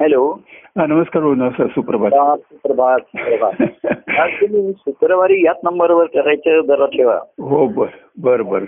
[0.00, 0.32] Hello.
[0.78, 2.10] हा नमस्कार sir सुप्रभात.
[2.62, 3.62] प्रभात प्रभात
[4.20, 7.14] आज तुम्ही शुक्रवारी याच नंबरवर करायचं जरा ठेवा.
[7.40, 7.86] हो बर
[8.18, 8.64] बर बर.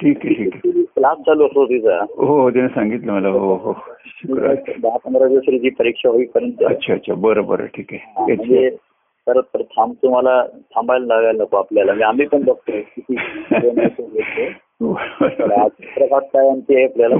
[0.00, 0.82] ठीक आहे ठीक आहे.
[0.82, 1.96] क्लास चालू असतो तिचा?
[2.16, 3.28] हो हो त्याने सांगितलं मला.
[3.28, 3.72] हो हो
[4.06, 6.62] शुक्रवार दहा पंधरा दिवसाची परीक्षा होईपर्यंत.
[6.62, 7.14] अच्छा अच्छा.
[7.14, 7.66] बरं बरं.
[7.66, 8.68] ठीक हा, आहे म्हणजे
[9.26, 11.92] परत परत थांब तुम्हाला थांबायला लागायला नको आपल्याला.
[11.92, 13.16] म्हणजे आम्ही पण बघतोय किती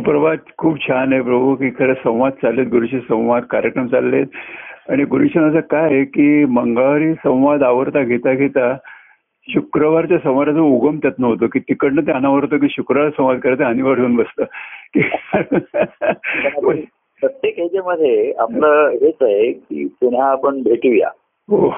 [0.05, 4.27] प्रभात खूप छान आहे प्रभू की खरं संवाद चाललेत गुरुशी संवाद कार्यक्रम चाललेत.
[4.89, 8.77] आणि गुरुशनाचं काय आहे की मंगळवारी संवाद आवडता घेता घेता
[9.49, 14.01] शुक्रवारच्या संवादाचा उगम त्यात नव्हतं की तिकडनं ते अनावर होतं की शुक्रवार संवाद करायचं अनिवार्य
[14.03, 14.45] होऊन बसतं.
[17.21, 21.09] प्रत्येक ह्याच्यामध्ये आपलं हेच आहे की पुन्हा आपण भेटूया.
[21.49, 21.75] हो.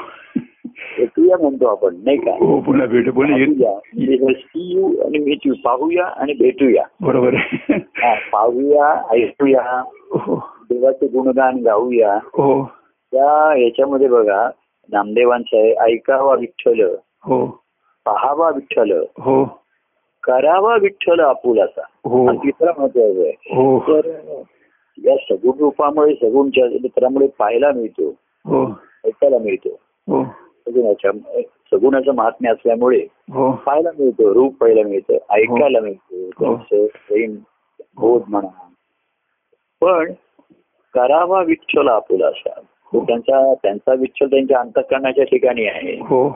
[0.98, 2.30] भेटूया म्हणतो आपण नाही का?
[2.30, 3.08] हो पुन्हा भेट
[5.04, 6.84] आणि भेटू पाहूया आणि भेटूया.
[7.00, 7.34] बरोबर.
[7.70, 12.14] हा, पाहूया ऐकूया हो देवाचे गुणगान गाऊया.
[12.14, 12.64] हो.
[13.12, 14.50] त्या ह्याच्यामध्ये बघा
[14.92, 16.80] नामदेवांचं आहे ऐकावा विठ्ठल.
[17.24, 17.46] हो.
[18.04, 18.92] पाहावा विठ्ठल.
[19.18, 19.44] हो.
[20.22, 21.82] करावा विठ्ठल आपुलाचा.
[22.04, 22.26] हो.
[22.26, 23.30] हा तिसरा महत्त्वाचा आहे.
[23.30, 23.80] हो.
[23.80, 24.06] तर
[25.04, 28.08] या सगुण रूपामुळे सगुण चित्रामुळे पाहायला मिळतो.
[28.46, 28.66] हो.
[29.04, 29.78] ऐकायला मिळतो.
[30.08, 30.24] हो.
[30.68, 33.52] सगुणाच्या सगुणाचं महात्म्य असल्यामुळे हो.
[33.52, 36.56] पाहायला मिळतो रूप पाहायला मिळतं ऐकायला मिळतं हो.
[36.56, 37.36] त्यांचं प्रेम
[37.96, 38.68] बोध म्हणा.
[39.80, 40.12] पण
[40.94, 42.60] करावा विठ्ठल आपुला असा.
[42.94, 45.94] त्यांचा त्यांचा विठ्ठल त्यांच्या अंतकरणाच्या ठिकाणी आहे.
[45.94, 46.28] हो.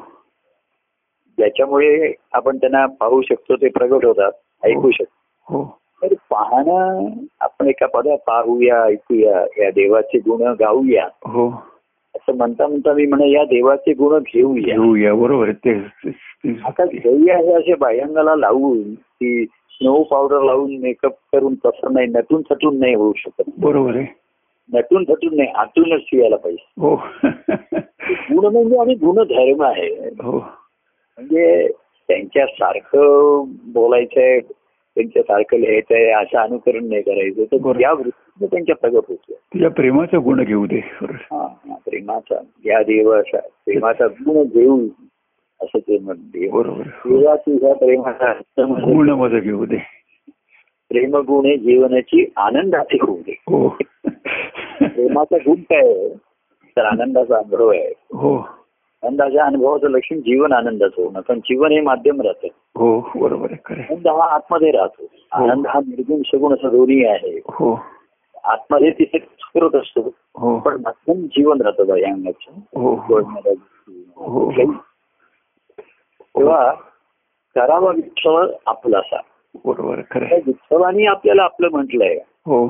[1.38, 4.32] ज्याच्यामुळे आपण त्यांना पाहू शकतो ते प्रगट होतात
[4.64, 5.54] ऐकू शकतो.
[5.54, 5.78] हो.
[6.02, 7.10] तर पाहणं
[7.40, 11.08] आपण एका पदा पाहूया ऐकूया या देवाचे गुण गाऊया.
[11.24, 11.75] हो.
[12.16, 14.62] असं म्हणता म्हणता मी म्हणे या देवाचे गुण घेऊया.
[14.62, 15.82] घेऊया बरोबर तेच.
[16.64, 22.42] आता घेऊया हे असे बाह्यांगाला लावून की स्नो पावडर लावून मेकअप करून तसं नाही नटून
[22.50, 23.42] थटून नाही होऊ शकत.
[23.58, 24.06] बरोबर आहे.
[24.74, 26.80] नटून थटून नाही आतूनच यायला पाहिजे.
[26.80, 26.96] हो.
[28.10, 30.08] गुण म्हणजे आणि गुणधर्म आहे.
[30.22, 30.38] हो.
[31.16, 31.68] म्हणजे
[32.08, 34.40] त्यांच्यासारखं बोलायचंय
[34.96, 37.44] त्यांच्यासारखं लिहायचंय असं अनुकरण नाही करायचं.
[37.44, 37.80] तर.
[37.80, 41.46] या वृत्तीने त्यांच्या प्रगट होतो तुझ्या प्रेमाचा गुण घेऊ दे बरोबर.
[41.96, 44.86] प्रेमाचा या देव असा प्रेमाचा गुण घेऊ
[45.62, 46.48] असं ते म्हणते.
[46.48, 46.82] बरोबर.
[46.82, 48.32] देवा तुझ्या प्रेमाचा
[48.84, 49.76] गुण माझं घेऊ दे.
[50.88, 53.68] प्रेमगुणे जीवनाची आनंदाची होऊ दे हो.
[54.80, 56.08] प्रेमाचा गुण काय
[56.76, 57.92] तर आनंदाचा अनुभव आहे.
[57.98, 58.48] हो.
[59.02, 62.46] आनंदाच्या अनुभवाचं लक्षण जीवन आनंदाचं होणं कारण जीवन हे माध्यम राहतं.
[62.78, 63.52] हो बरोबर.
[63.70, 65.06] आनंद हा आतमध्ये राहतो.
[65.32, 67.38] आनंद हा निर्गुण सगुण असं दोन्ही आहे.
[67.38, 67.80] हो.
[68.46, 70.00] आतमध्ये तिथे स्फुरत असतो.
[70.34, 70.58] हो.
[70.58, 72.80] पण मध्यम जीवन राहतं बाई अंगाचं.
[72.80, 73.20] हो हो.
[74.16, 74.52] हो
[76.20, 76.72] तेव्हा
[77.54, 79.20] करावा विठ्ठल आपलासा
[79.64, 80.26] बरोबर खरं.
[80.46, 82.14] विठ्ठलाने आपल्याला आपलं म्हटलंय.
[82.46, 82.68] हो.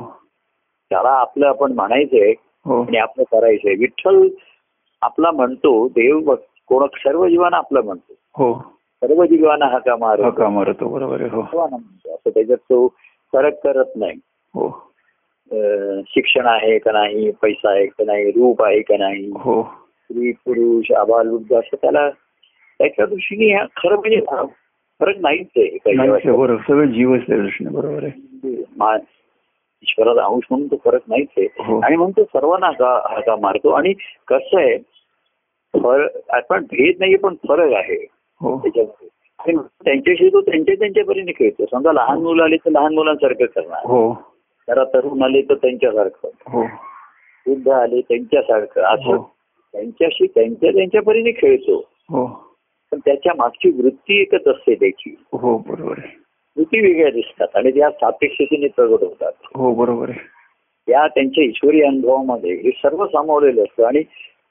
[0.89, 2.33] त्याला आपलं आपण म्हणायचंय
[2.65, 2.81] हो.
[2.81, 3.73] आणि आपलं करायचंय.
[3.73, 4.27] विठ्ठल
[5.01, 6.35] आपला म्हणतो देव
[6.67, 8.13] कोण सर्व जीवांना आपलं म्हणतो.
[8.35, 8.53] हो.
[9.03, 11.41] सर्व जीवांना हाका मार हका मारतो बरोबर हो.
[11.41, 12.87] असं त्याच्यात तो
[13.33, 14.15] फरक करत नाही.
[14.53, 14.86] हो.
[16.07, 19.63] शिक्षण आहे का नाही पैसा आहे का नाही रूप आहे का नाही हो.
[19.63, 22.09] स्त्री पुरुष आबाल वृद्ध असं त्याला
[22.79, 24.45] त्याच्या दृष्टीने हा खरं म्हणजे हा
[24.99, 25.77] फरक नाहीच आहे.
[25.77, 26.55] काही बरोबर.
[26.55, 28.11] सगळं जीवच त्या दृष्टीने बरोबर आहे.
[28.77, 28.99] मा-
[29.83, 31.47] ईश्वराचा अंश म्हणून तो फरक नाहीच आहे.
[31.59, 31.79] हो.
[31.79, 33.69] आणि म्हणून तो सर्वांना हाका हाका मारतो.
[33.69, 33.93] आणि
[34.27, 34.77] कसं आहे
[35.83, 38.07] फरक आपण भेद नाही पण फरक आहे.
[38.41, 38.59] हो.
[38.59, 39.07] त्याच्यामध्ये.
[39.83, 41.65] त्यांच्याशी तो त्यांच्या त्यांच्या परीने खेळतो.
[41.71, 43.81] समजा लहान मुलं आले तर लहान मुलांसारखं करणार.
[43.85, 44.36] हो.
[44.69, 46.27] जरा तरुण आले तर त्यांच्यासारखं.
[46.47, 46.61] हो.
[47.47, 49.03] वृद्ध आले त्यांच्यासारखं असं.
[49.03, 49.35] हो.
[49.73, 51.77] त्यांच्याशी त्यांच्या त्यांच्या परीने खेळतो.
[52.09, 52.27] हो.
[52.91, 55.15] पण त्याच्या मागची वृत्ती एकच असते त्याची.
[55.33, 55.99] हो बरोबर
[56.57, 59.31] वृत्ती वेगळ्या दिसतात आणि त्या सापेक्षतेने प्रगट होतात.
[59.55, 60.19] हो बरोबर आहे.
[60.87, 64.03] त्या त्यांच्या ईश्वरी अनुभवामध्ये हे सर्व सामावलेलं असतं आणि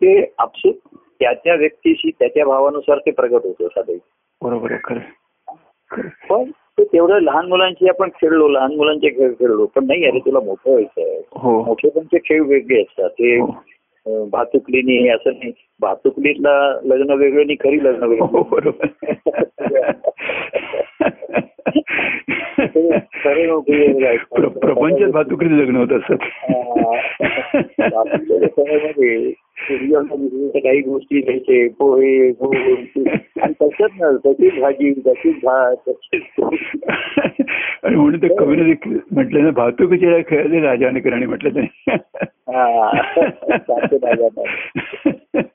[0.02, 0.74] ते आपसूक
[1.20, 3.98] त्या त्या व्यक्तीशी त्या त्या भावानुसार ते प्रगट होतं साधे.
[4.42, 5.00] बरोबर आहे खरं.
[6.28, 6.50] पण
[6.80, 9.66] तेवढं लहान मुलांशी आपण खेळलो लहान मुलांचे खेळ खेळलो.
[9.66, 11.22] पण नाही अरे तुला मोठं व्हायचं आहे.
[11.32, 11.64] हो.
[11.64, 13.10] मोठेपणचे खेळ वेगळे असतात.
[13.10, 14.24] ते हो.
[14.24, 15.52] भातुकलीने हे असं नाही.
[15.80, 18.86] भातुकलीतला लग्न वेगळं आणि खरी लग्न हो वेगळं बरोबर.
[22.64, 22.90] ते
[23.24, 24.16] खरे नोकरी वेगळं आहे.
[24.16, 26.22] प्र- प्रपंचात भातुकरी लग्न होत असत.
[29.68, 35.88] काही गोष्टी घ्यायचे पोहे आणि तसंच ना तशीच भाजी तशीच भात
[37.84, 41.60] आणि म्हणून ते कवीने देखील म्हटलं ना भातुकीच्या खेळाचे राजाने करणे म्हटलं
[42.48, 42.90] हा.
[44.02, 44.28] भाज्या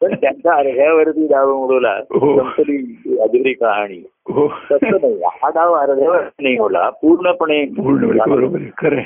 [0.01, 2.37] पण त्यांचा अर्ध्यावरती डाव मोडवला हो.
[2.39, 9.01] संपली अधुरी कहाणी हो तसं नाही हा डाव अर्ध्यावर नाही होला पूर्णपणे पूर्ण बरोबर खरं.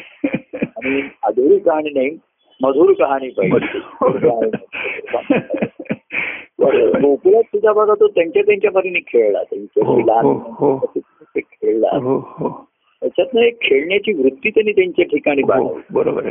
[0.57, 2.17] आणि अधुरी कहाणी नाही
[2.61, 3.79] मधुर कहाणी पाहिजे
[7.01, 9.39] गोकुळात सुद्धा बघा तो त्यांच्या त्यांच्या परीने खेळला.
[9.39, 10.93] हो, लहान हो, हो.
[11.37, 11.87] खेळला.
[13.01, 16.29] त्याच्यातनं एक खेळण्याची वृत्ती त्यांनी त्यांच्या ठिकाणी बरोबर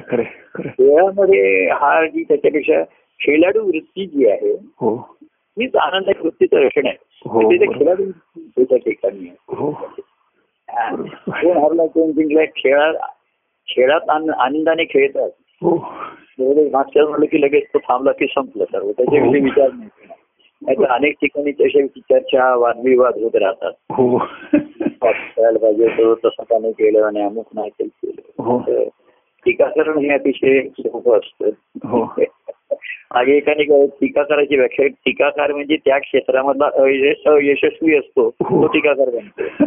[0.65, 2.82] खेळामध्ये हा जी त्याच्यापेक्षा
[3.20, 5.17] खेळाडू वृत्ती जी आहे हो.
[5.23, 6.97] हीच आनंदाची वृत्तीचं लक्षण आहे.
[7.27, 7.67] म्हणजे.
[7.67, 8.05] खेळाडू
[8.38, 9.37] त्याच्या ठिकाणी आहे.
[11.31, 12.94] कोण हरला कोण जिंकला खेळात
[13.69, 15.31] खेळात आन- आनंदाने खेळतात.
[16.73, 18.91] मागच्या म्हणलं की लगेच तो थांबला की संपलं सर्व.
[18.91, 19.45] त्याच्याविषयी हो.
[19.45, 19.89] विचार नाही
[20.63, 23.73] नाहीतर अनेक ठिकाणी तशा चर्चा वादविवाद होत राहतात.
[23.91, 24.19] हो.
[25.03, 28.43] खेळायला पाहिजे तो तसं का नाही केलं आणि अमुक नाही केलं.
[28.43, 28.63] हो.
[29.45, 31.51] टीकाकरण हे अतिशय सोपं असतं.
[31.89, 32.15] हो.
[33.15, 38.63] मागे एकाने काय टीका करायची व्याख्या टीकाकार म्हणजे त्या क्षेत्रामधला अयश- अयशस्वी असतो हो.
[38.63, 39.65] तो टीकाकार बनतो.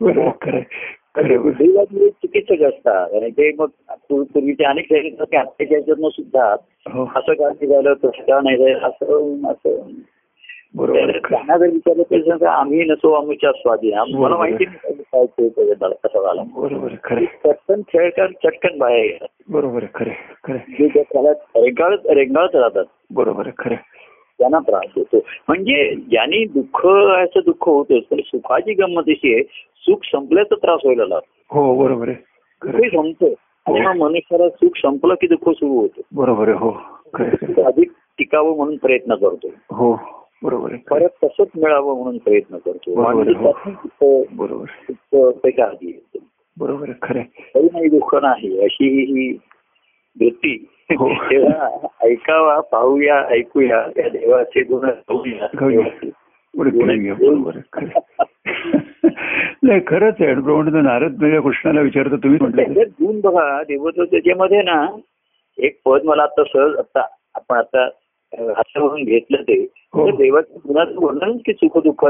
[1.16, 6.08] बरोबर खरं खरं बुद्धिवाद हे चुकीचं असतात आणि ते मग पूर- पूर्वीचे अनेक आत्ताच्या ह्याच्यातनं
[6.08, 6.54] सुद्धा
[6.92, 7.04] हो.
[7.16, 9.90] असं का नाही झालं तसं का नाही झालं असं असं.
[10.74, 11.18] बरोबर.
[11.18, 14.36] त्यांना जर विचारलं तर आम्ही नसो आमच्या स्वाधीन मला.
[14.36, 17.24] माहिती काय कसा झाला बरोबर खरं.
[17.24, 20.10] चटकन खेळकर चटकन बाहेर बरोबर खरे
[20.44, 20.88] खरे.
[21.60, 22.84] रेंगाळत रेंगाळत राहतात.
[23.10, 23.74] बरोबर खरे.
[24.38, 25.16] त्यांना त्रास होतो
[25.48, 26.86] म्हणजे ज्यांनी दुःख
[27.24, 29.42] असं दुःख होतच पण सुखाची गंमत अशी आहे
[29.78, 31.60] सुख संपल्याचा त्रास व्हायला लागतो.
[31.60, 32.88] हो बरोबर आहे.
[32.88, 33.26] संपतं.
[33.66, 36.00] आणि मग मनुष्याला सुख संपलं की दुःख सुरू होतं.
[36.12, 36.70] बरोबर आहे हो.
[37.62, 39.48] अधिक टिकावं म्हणून प्रयत्न करतो.
[39.70, 39.98] हो
[40.42, 40.74] बरोबर.
[40.90, 42.94] परत तसंच मिळावं म्हणून प्रयत्न करतो.
[44.36, 45.28] बरोबर हो.
[45.62, 46.18] आधी येतं.
[46.58, 47.22] बरोबर आहे खरे
[47.54, 49.38] तरी नाही दुःख नाही अशी ही ही
[50.20, 50.75] वृत्ती हो.
[51.30, 53.88] तेव्हा ऐकावा पाहूया ऐकूया.
[53.96, 54.84] त्या देवाचे गुण
[59.62, 60.34] नाही खरंच आहे.
[60.34, 64.96] प्रमाणे नारद म्हणजे कृष्णाला विचारतो तुम्ही म्हटलं गुण बघा देवत्व त्याच्यामध्ये ना
[65.58, 67.88] एक पद मला आता सहज आता आपण आता
[68.56, 69.66] हातावरून घेतलं ते.
[69.94, 70.10] हो.
[70.10, 72.04] देवाच्या गुणाचं वर्णन की सुख दुःख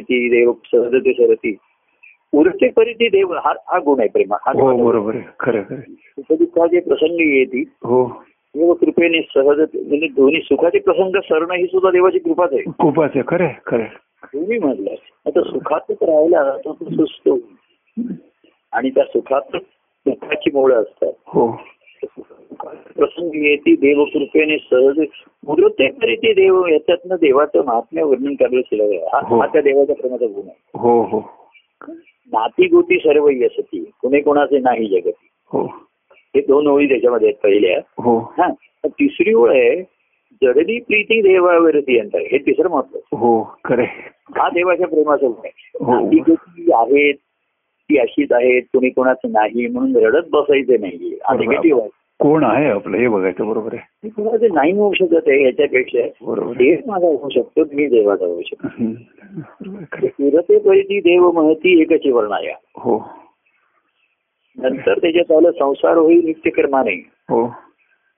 [0.00, 1.56] ती देव सहजते सरती.
[2.34, 5.80] उरते परी ती देव हा हा गुण आहे प्रेमा हा हो बरोबर खरं खरं.
[6.20, 8.04] सुख दुःखाचे प्रसंग येते हो.
[8.54, 12.62] देव कृपेने सहज म्हणजे दोन्ही सुखाचे प्रसंग सरणं ही सुद्धा देवाची कृपाच आहे.
[12.78, 13.22] खूपच आहे.
[13.28, 14.28] खरं आहे, खरं आहे.
[14.32, 14.90] तुम्ही म्हटलं
[15.26, 17.38] आता सुखातच राहायला तो तो सुचतो
[18.72, 19.56] आणि त्या सुखात
[20.06, 21.12] दुःखाची मुळं असतात.
[21.26, 21.56] हो.
[22.96, 25.00] प्रसंग येते देव कृपेने सहज.
[25.46, 28.96] मुद्रते तरी ते देव याच्यातनं देवाचं महात्म्य वर्णन करायला आहे.
[29.12, 29.40] हा हो.
[29.40, 30.78] हा त्या देवाच्या प्रेमाचा गुण आहे.
[30.78, 31.20] हो हो.
[32.32, 35.28] नाती गोती सर्व यसती कुणे कोणाचे नाही जगती.
[35.52, 35.66] हो.
[36.34, 37.80] हे दोन ओळी त्याच्यामध्ये आहेत पहिल्या.
[38.02, 38.18] हो.
[38.18, 38.50] हा.
[38.86, 39.82] तिसरी ओळ आहे
[40.42, 43.84] जडली प्रीती देवावरती यंत्र हे तिसरं महत्त्व हो खरं.
[44.36, 46.00] हा देवाच्या प्रेमाचा हो.
[46.00, 47.14] नाती गोती आहेत
[47.90, 51.18] ती अशीच आहेत कुणी कोणाचं नाही म्हणून रडत बसायचं नाहीये.
[51.24, 51.34] हा.
[51.36, 51.90] निगेटिव्ह आहे.
[52.24, 52.96] कोण आहे आपलं?
[52.96, 54.08] हे बघायचं बरोबर आहे.
[54.08, 55.98] कोणाचं नाही होऊ शकत आहे याच्यापेक्षा.
[56.22, 56.52] बरोबर.
[56.52, 58.68] देव माझा होऊ शकतो मी देवाचा होऊ शकतो.
[60.06, 62.56] सुरते परिती देव महती एकची वर्णाया.
[62.76, 63.10] हो.
[64.58, 67.10] नंतर त्याच्यात आलं संसार होईल नित्यकर्माने.
[67.30, 67.48] हो.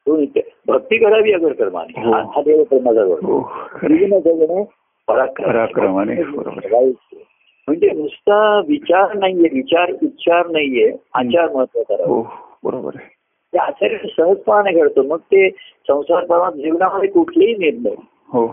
[0.07, 2.07] तो नित्य भक्ती करावी अगर कर्माने.
[2.07, 2.13] हो.
[2.13, 4.65] हा देव प्रेमाचा वर्ण हो.
[5.09, 6.15] पराक्रमाने.
[7.69, 12.23] म्हणजे नुसता विचार नाहीये विचार उच्चार नाहीये आचार महत्त्वाचा हो
[12.65, 13.16] बरोबर आहे.
[13.57, 15.51] त्या आचार्य सहजपणाने घडतो मग ते
[15.89, 17.95] संसार प्रमाणात जीवनामध्ये कुठलेही निर्णय
[18.33, 18.47] हो.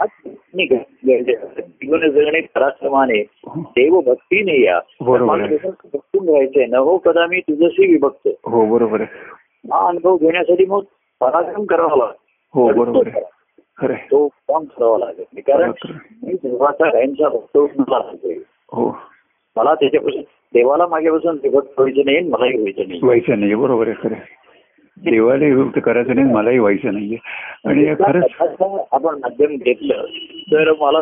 [0.00, 0.66] नाही.
[0.66, 3.22] जीवन जगणे पराक्रमाने.
[3.58, 8.28] देव भक्तीने या भक्तून राहायचंय न हो कदा मी तुझशी विभक्त.
[8.44, 10.82] हो बरोबर हा अनुभव घेण्यासाठी मग
[11.20, 12.20] पराक्रम करावा लागतो.
[12.54, 13.08] हो बरोबर.
[13.96, 15.40] तो काम करावा लागेल.
[15.40, 15.72] कारण.
[16.22, 17.98] मी देवाचा गायनचा भक्त मला.
[18.72, 18.98] हो.
[19.56, 20.22] मला त्याच्यापासून
[20.54, 23.00] देवाला मागेपासून विभक्त व्हायचं नाही मलाही व्हायचं नाही.
[23.02, 24.14] व्हायचं नाहीये बरोबर आहे खरं
[24.98, 25.10] आहे.
[25.10, 27.16] देवाला विभक्त करायचं नाही मलाही व्हायचं नाहीये
[27.64, 28.62] आणि खरंच
[28.92, 30.04] आपण माध्यम घेतलं
[30.52, 31.00] तर मला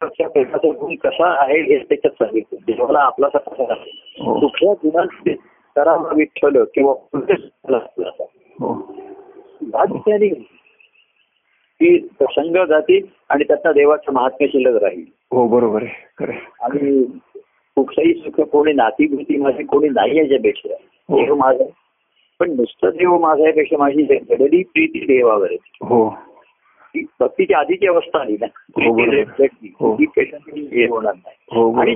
[0.00, 3.74] त्या प्रेमाचा गुण कसा आहे हे त्याच्यात सांगितलं देवाला आपला कसा
[4.20, 5.28] हो कुठल्या गुणात
[5.76, 7.34] करावा विठ्ठल किंवा कुठे
[8.60, 8.72] हो
[9.62, 10.28] भाग्याने
[11.80, 16.36] की प्रसंग जातील आणि त्याचा देवाचं महात्म्य शिल्लक राहील हो बरोबर आहे खरं.
[16.60, 17.02] आणि
[17.76, 20.74] कुठलंही सुख कोणी नातीभूती माझी कोणी नाही याच्यापेक्षा
[21.08, 21.16] हो.
[21.16, 21.64] देव माझा.
[22.40, 25.56] पण नुसतं देव माझा यापेक्षा माझी जडली प्रीती देवावर आहे.
[25.82, 26.14] हो.
[27.20, 28.46] भक्तीची आधीची अवस्था आली ना.
[28.84, 28.92] हो,
[29.80, 29.92] हो.
[30.94, 31.34] होणार नाही.
[31.52, 31.94] हो आणि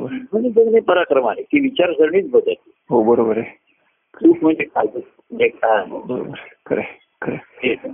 [0.50, 2.52] जगणे पराक्रमाने ती विचारसरणीच बदल
[2.90, 3.61] हो बरोबर आहे.
[4.14, 5.85] सुख म्हणजे काय म्हणजे काय.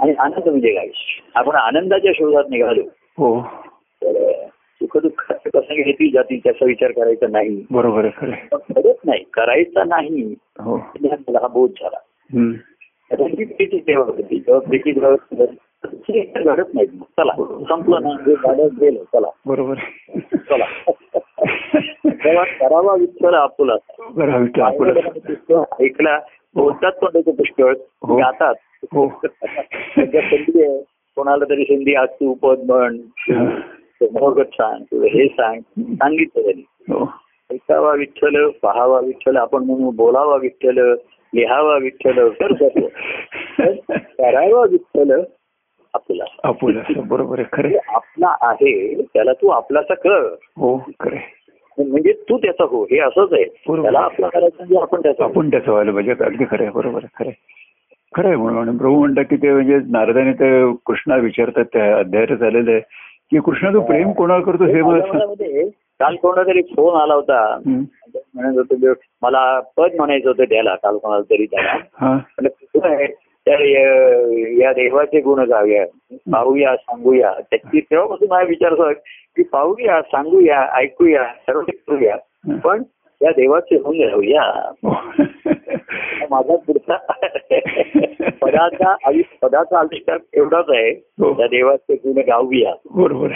[0.00, 0.88] आणि आनंद म्हणजे काय?
[1.34, 2.82] आपण आनंदाच्या शोधात निघालो.
[3.18, 3.40] हो.
[4.02, 7.64] तर सुख दुःखाचे प्रसंग येतील जातील त्याचा विचार करायचा नाही.
[7.70, 9.24] बरोबर करत नाही.
[9.32, 10.34] करायचा नाही.
[10.60, 10.76] हो.
[10.76, 11.98] हा बोध झाला.
[12.32, 15.34] प्रीती तेव्हा होती प्रीती घडत
[16.44, 16.86] घडत नाही.
[16.86, 17.32] चला
[17.68, 19.28] संपलं ना जे झालं गेलं चला.
[19.46, 19.74] बरोबर.
[20.34, 20.64] चला.
[22.06, 23.74] तेव्हा करावा विठ्ठल आपुला.
[25.80, 26.20] ऐकला
[26.54, 27.74] बोलतात पुष्कळ.
[28.02, 28.16] हो.
[28.16, 28.54] गातात.
[28.92, 29.08] हो.
[29.08, 30.82] संधी आहे
[31.16, 32.98] कोणाला तरी संधी आज तू पद म्हण
[34.02, 35.60] मोहगत सांग किंवा हे सांग
[35.92, 36.64] सांगितलं त्यांनी.
[36.92, 37.12] हो.
[37.52, 40.94] ऐकावा विठ्ठल पहावा विठ्ठल आपण म्हणू बोलावा विठ्ठल.
[41.36, 42.28] लिहावा विठ्ठल
[43.58, 45.20] करावा विठ्ठल
[45.94, 47.76] आपला आपुल बरोबर आहे खरं.
[47.88, 50.26] आपला आहे त्याला तू आपलाचा कर
[50.56, 51.16] हो खरं.
[51.78, 53.44] म्हणजे तू त्याचा हो हे असंच आहे.
[53.82, 55.30] त्याला आपला करायचं म्हणजे आपण त्याचा हो.
[55.30, 57.30] आपण त्याचं व्हायला पाहिजे अगदी खरं आहे बरोबर आहे खरं.
[58.14, 60.50] खरं आहे म्हणून प्रभू म्हणतात की ते म्हणजे नारदाने ते
[60.86, 62.80] कृष्णा विचारतात त्या अध्यायात झालेलं आहे
[63.32, 64.98] की कृष्णा तू प्रेम कोणाला करतो हे मला
[66.00, 67.58] काल कोणाला तरी फोन आला होता.
[68.34, 72.18] म्हणत होतो मला पद म्हणायचं होतं त्याला काल कोणाला तरी त्याला हा
[73.46, 75.84] तर या- देवाचे गुण गाऊया
[76.32, 78.92] पाहूया सांगूया त्याची तेव्हापासून माझा विचार
[79.36, 82.16] की पाहूया सांगूया ऐकूया सर्व करूया
[82.64, 82.82] पण
[83.22, 84.42] या देवाचे गुण गाऊया
[84.84, 84.90] हो.
[86.30, 86.96] माझा पुढचा
[88.42, 91.32] पदाचा आयुष्य पदाचा आविष्कार एवढाच आहे हो.
[91.32, 93.28] त्या देवाचे गुण गाऊया बरोबर.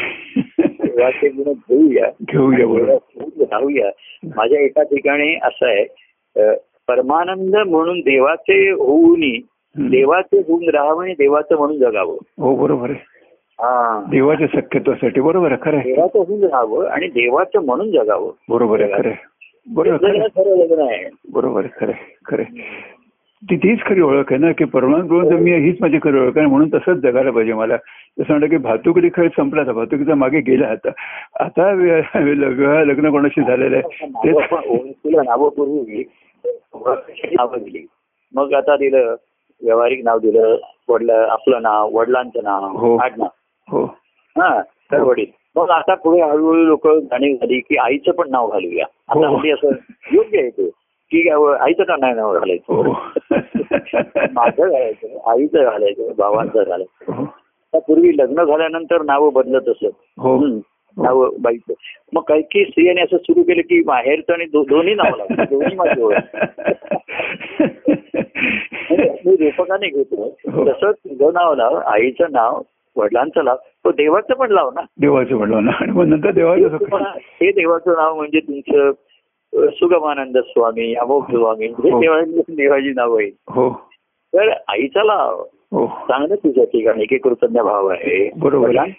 [0.91, 2.97] देवाचे गुण घेऊया घेऊया
[3.45, 3.91] गाऊया
[4.37, 5.85] माझ्या एका ठिकाणी असं आहे
[6.89, 9.47] परमानंद म्हणून देवाचे होऊनी.
[9.77, 12.17] देवाचे होऊन राहावं आणि देवाचं म्हणून जगावं.
[12.39, 12.99] हो बरोबर आहे.
[13.53, 14.05] हा.
[14.11, 18.33] देवाच्या सख्यत्वासाठी बरोबर आहे खरं देवाचं होऊन राहावं आणि देवाचं म्हणून जगावं.
[18.49, 19.11] बरोबर आहे खरं
[19.75, 21.09] बरोबर खरं लग्न आहे.
[21.33, 21.93] बरोबर खरं
[22.27, 22.43] खरं.
[23.43, 26.69] ती तीच खरी ओळख आहे ना की परमानंद मी हीच माझी खरी ओळख आहे म्हणून
[26.69, 27.77] तसंच जगायला पाहिजे मला.
[28.19, 30.89] जसं म्हणलं की भातुकडी खेळ संपला आता भातुकीचा मागे गेला आता.
[31.41, 34.07] आता वि- विवाह लग्न कोणाशी झालेलं आहे?
[34.07, 35.23] नावं पण ओळखीला
[37.37, 37.87] नावं दिली
[38.35, 39.15] मग आता दिलं
[39.63, 40.57] व्यावहारिक नाव दिलं
[40.89, 42.43] वडला आपलं नाव वडिलांचं हो.
[42.43, 43.29] नाव आडनाव.
[43.69, 43.85] हो.
[44.39, 45.27] हा तर वडील.
[45.57, 48.85] मग आता पुढे हळूहळू लोक जाणीव झाली की आईचं पण नाव घालूया.
[49.09, 49.33] आता हो.
[49.33, 49.69] म्हणजे असं
[50.13, 50.71] योग्य आहे ते.
[51.13, 51.29] की
[51.61, 52.75] आईचं का नाही नाव घालायचं?
[52.75, 52.83] हो.
[54.33, 57.13] माझं घालायचं आईचं घालायचं भावांचं घालायचं.
[57.13, 57.25] हो.
[57.79, 59.87] पूर्वी लग्न झाल्यानंतर नावं बदलत असत.
[60.19, 60.47] हो.
[60.97, 61.73] नाव बाईचं.
[62.13, 66.03] मग काही काही स्त्रियांनी असं सुरू केलं की माहेरचं आणि दोन्ही नाव लागतं दोन्ही माझी
[66.03, 66.37] ओळख.
[68.91, 70.37] म्हणजे मी रूपकाने घेतो.
[70.53, 70.65] हो.
[70.69, 72.63] तसं तुझं नाव लाव आईचं नाव
[72.97, 73.57] वडिलांचं लाव.
[73.57, 74.81] तो देवाचं पण लाव ना.
[75.01, 75.71] देवाचं म्हणलं ना.
[75.81, 76.97] आणि मग नंतर देवाचं.
[77.41, 78.91] हे देवाचं नाव म्हणजे तुमचं
[79.55, 83.71] सुगमानंद स्वामी अमोक स्वामी हे देवाची नाव आहे हो
[84.35, 88.71] तर आईचा लाव हो चांगलं तुझ्या ठिकाणी की कृतज्ञ भाव आहे बरोबर.
[88.71, 88.91] पण.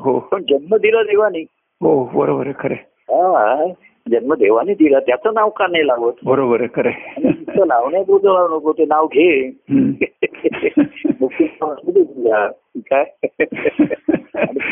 [0.00, 1.38] हो जन्म दिला देवाने
[1.80, 2.74] हो बरोबर खरं.
[2.74, 3.64] हा
[4.10, 5.00] जन्म देवाने दिला.
[5.00, 6.12] त्याचं नाव का नाही लावत?
[6.24, 7.28] बरोबर आहे खरं आणि आहे.
[7.28, 9.50] नुसतं लावण्यापुरतं लावू नको ते नाव घे.
[12.76, 13.04] काय?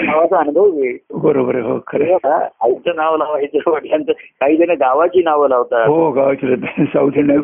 [0.02, 0.98] नावाचा अनुभव घे.
[1.14, 4.12] बरोबर हो खरं आईचं नाव लावायचं वडिलांचं.
[4.12, 5.88] काही जण गावाची नावं लावतात.
[5.88, 7.40] हो गावाची साऊथ इंडियन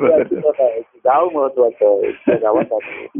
[1.07, 2.35] गाव महत्वाचं आहे.
[2.43, 2.75] गावात.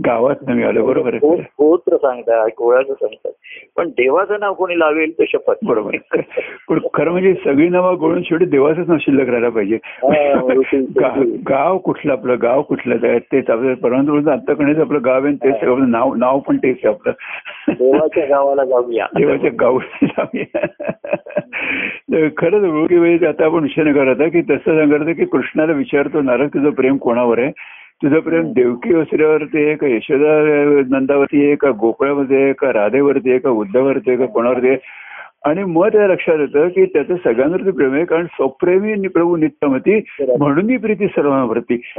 [0.07, 1.15] गावात नाही आलं बरोबर.
[1.37, 3.33] गोत्र सांगतात कोळाचं सांगतात
[3.77, 5.53] पण देवाचं नाव कोणी लावेल तर शपथ.
[5.67, 5.97] बरोबर.
[6.69, 9.79] पण खरं म्हणजे सगळी नावं गोळून शेवटी देवाचंच नाव शिल्लक राहायला पाहिजे.
[11.49, 12.37] गाव कुठलं आपलं?
[12.43, 12.97] गाव कुठलं?
[13.19, 15.55] तेच आपलं परंतु अंतकणेच आपलं गाव आहे आणि तेच.
[15.55, 17.13] आपलं नाव नाव पण तेच आहे आपलं.
[17.73, 19.07] देवाच्या गावाला जाऊया.
[19.19, 19.79] देवाच्या गाव
[22.13, 26.49] तर खरंच ओळखी वेळी आता आपण विषय करत की तसं सांगत की कृष्णाला विचारतो नारद
[26.49, 27.53] तुझं प्रेम कोणावर आहे?
[28.03, 30.33] तुझं प्रेम देवकी वस्त्र्यावरती आहे का यशोदा
[30.99, 34.77] नंदावरती आहे का गोकुळामध्ये आहे का राधेवरती आहे का उद्धवावरती आहे का कोणावरती आहे
[35.45, 40.01] आणि मग त्या लक्षात येतं की त्याचं सगळ्यांवरती प्रेम आहे कारण स्वप्रेमी प्रभू नित्यमती
[40.39, 41.77] म्हणून ही प्रीती सर्वांवरती.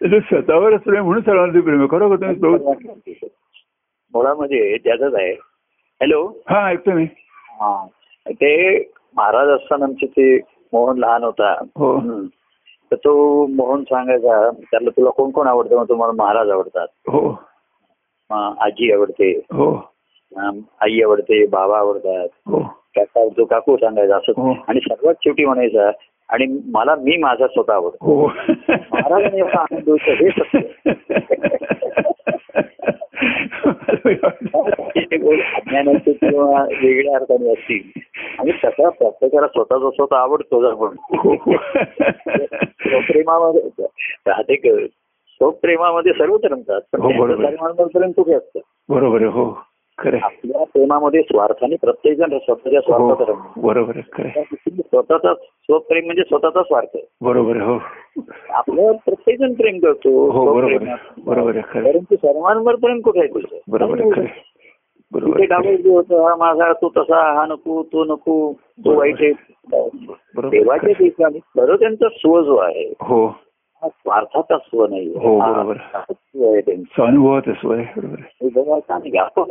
[0.00, 1.88] त्याचं स्वतःवरच प्रेम म्हणून सर्वांवरती प्रेम आहे.
[1.90, 2.72] खरोखर तुम्ही प्रभू?
[4.14, 5.32] मुळामध्ये त्याच आहे.
[6.00, 6.32] हॅलो?
[6.50, 7.04] हा ऐकतो मी.
[7.50, 7.86] हा.
[8.28, 8.78] ते
[9.16, 10.36] महाराज असताना आमचे ते
[10.72, 11.52] मोहन लहान होता.
[11.52, 12.00] हो.
[12.90, 15.76] तर तो मोहन सांगायचा त्याला तुला कोण कोण आवडतं?
[15.76, 16.86] मग तुम्हाला महाराज आवडतात.
[16.90, 17.42] हो.
[18.60, 19.30] आजी आवडते.
[19.30, 19.92] हो.
[20.80, 22.28] आई आवडते बाबा आवडतात.
[22.46, 22.80] हो.
[22.96, 24.30] काका तो काकू सांगायचा असं.
[24.30, 24.54] हो.
[24.68, 25.90] आणि सर्वात शेवटी म्हणायचा
[26.28, 28.04] आणि मला मी माझा स्वतः आवडतो.
[28.04, 28.30] हो.
[28.68, 30.84] महाराजांनी एवढा आनंद होतो हे सत्य.
[35.56, 38.00] अज्ञानाचे किंवा वेगळ्या अर्थाने असतील
[38.38, 40.88] आणि तसा प्रत्येकाला स्वतःचा स्वतः आवडतो आपण.
[42.88, 43.84] स्वप्रेमामध्ये
[44.26, 49.69] राहते स्वप्रेमामध्ये सर्व रमतात पण प्रेम कुठे असतं बरोबर हो.
[50.06, 53.60] आपल्या प्रेमामध्ये स्वार्थाने प्रत्येक जण स्वतःच्या हो स्वार्थात रमतो.
[53.60, 54.00] बरोबर
[54.80, 57.06] स्वतःचा स्वप्रेम म्हणजे स्वतःचा स्वार्थ आहे.
[57.20, 57.78] बरोबर हो
[58.50, 61.60] आपल्यावर प्रत्येक जण प्रेम करतो हो बरोबर.
[61.60, 63.28] परंतु सर्वांवर प्रेम कुठे आहे
[63.68, 64.24] बरोबर.
[65.12, 68.52] बरोबर होतं हा माझा तो तसा हा नको तो नको
[68.84, 69.32] तो वाईट आहे
[70.48, 70.92] देवाच्या.
[70.92, 73.26] ठिकाणी खरं त्यांचा स्व जो आहे हो
[73.82, 75.76] हा स्वार्थाचा स्व नाही हो, बरोबर.
[77.32, 77.72] आहे स्व
[78.48, 79.50] बरोबर व्यापक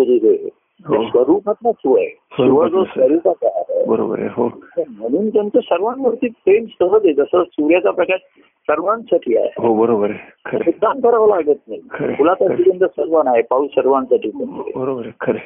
[0.86, 1.02] हो.
[1.02, 2.84] स्वरूपातला स्व आहे स्व जो.
[2.84, 4.44] स्वरूपाचा आहे बरोबर आहे हो
[4.78, 10.56] म्हणून त्यांचं सर्वांवरती प्रेम सहज आहे जसं सूर्याचा प्रकाश सर्वांसाठी आहे हो बरोबर आहे.
[10.56, 11.80] मुद्दाम करावं लागत नाही.
[12.14, 14.30] फुलाचा सुगंध सर्वांना आहे पाऊस सर्वांसाठी.
[14.76, 15.38] बरोबर आहे खरं.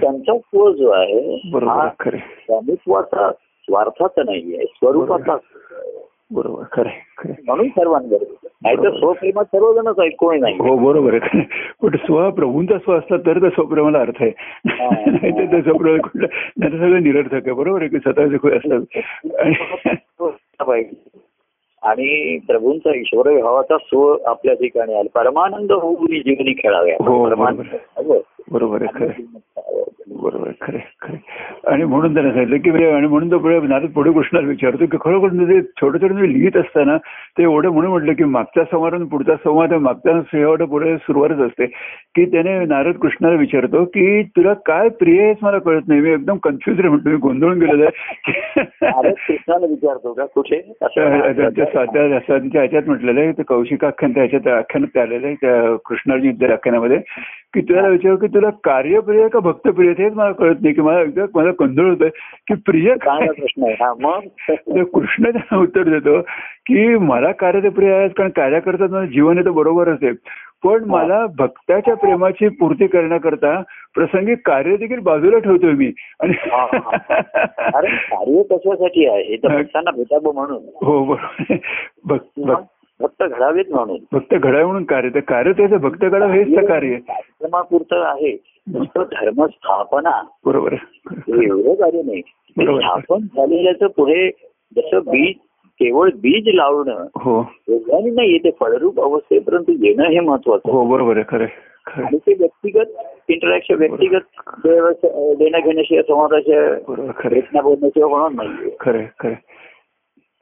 [0.00, 1.36] त्यांचा स्व जो आहे.
[2.18, 3.30] स्वामित्वाचा
[3.68, 5.36] स्वार्थाचा नाहीये स्वरूपाचा
[6.30, 7.42] बरोबर खरं आहे, खरं आहे.
[7.46, 8.22] म्हणून सर्वांवर
[8.62, 8.98] नाही तर बरोबर.
[8.98, 11.42] स्वप्रेमात सर्वजणच आहेत कोणी नाही हो बरोबर आहे आहे.
[11.82, 14.30] पण स्व प्रभूंचा स्व असला तर त्या स्वप्रेमाला अर्थ आहे
[15.10, 18.52] नाही तर त्या स्वप्रेमा कुठलं नाही तर सगळं निरर्थक आहे बरोबर आहे की स्वतःचे खुश
[18.52, 18.80] असतात
[21.82, 28.82] आणि प्रभूंचा ईश्वर भावाचा स्व आपल्या ठिकाणी आला परमानंद होऊन जीवनी खेळाव्या हो, बरोबर.
[28.82, 29.22] आहे खरं आहे.
[30.20, 31.63] बरोबर आहे, खरं आहे, खरं आहे.
[31.66, 34.96] आणि म्हणून त्याने सांगितलं की म्हणजे आणि म्हणून तो पुढे नारद पुढे कृष्णाला विचारतो की
[35.00, 36.96] खरोखर म्हणजे छोटं छोटं तुम्ही लिहित असताना
[37.38, 41.40] ते एवढं म्हणून म्हटलं की मागचा संवाद आणि पुढचा संवाद आहे, मागचा शेवट पुढे सुरुवातच
[41.46, 41.66] असते.
[42.14, 46.00] की त्याने नारद कृष्णाला विचारतो की तुला काय प्रिय आहेस मला कळत नाही.
[46.00, 50.24] मी एकदम कन्फ्युज आहे म्हणतो मी गोंधळून गेलेलो अरे आहे कृष्णाला विचारतो का?
[50.34, 50.60] कुठे?
[50.82, 53.32] त्यांच्या ह्याच्यात म्हटलेलं आहे.
[53.32, 56.98] ते कौशिक आख्यान त्या ह्याच्यात आख्यानात आलेलं आहे त्या कृष्णार्जुन आख्यानामध्ये.
[57.54, 59.90] की तुला विचार की तुला कार्यप्रिय का भक्तप्रिय?
[59.98, 62.08] हेच मला कळत नाही की मला एकदा मला गोंधळ होतोय
[62.48, 63.92] की प्रिय काय प्रश्न आहे.
[64.00, 64.20] मग?
[64.84, 66.20] कृष्ण त्यांना उत्तर देतो
[66.66, 70.12] की मला कार्य तर प्रिय आहे कारण कार्य करतात माझं जीवन तर बरोबरच आहे
[70.64, 73.60] पण मला भक्ताच्या प्रेमाची पूर्ती करण्याकरता
[73.94, 75.90] प्रसंगी कार्य देखील बाजूला ठेवतोय मी.
[76.20, 76.32] आणि
[77.86, 79.22] कार्य कशासाठी आहे?
[79.22, 80.62] हे तर भक्तांना भेटावं म्हणून.
[80.82, 82.54] हो बरोबर.
[83.00, 83.96] भक्त घडावेत म्हणून.
[84.12, 86.96] भक्त घडावे म्हणून कार्य तर कार्य त्याचं भक्त घडावं हेच तर कार्य
[87.54, 88.36] कार्यक्रमापुरतं आहे.
[88.66, 90.74] नुसतं धर्म स्थापना बरोबर.
[90.74, 92.20] हे एवढं कार्य नाही.
[92.56, 94.28] स्थापन झालेल्याचं पुढे
[94.76, 95.34] जसं बीज
[95.80, 97.40] केवळ बीज लावणं हो.
[97.68, 101.24] नाही ते फळरूप अवस्थेपर्यंत येणं हे महत्वाचं हो बरोबर आहे.
[101.28, 101.46] खरं
[102.04, 102.18] आणि.
[102.18, 105.06] ते व्यक्तिगत इंटरॅक्शन व्यक्तिगत
[105.38, 109.34] देण्या घेण्याशिवाय समाजाच्या बोलण्याशिवाय होणार नाही खरं खरं.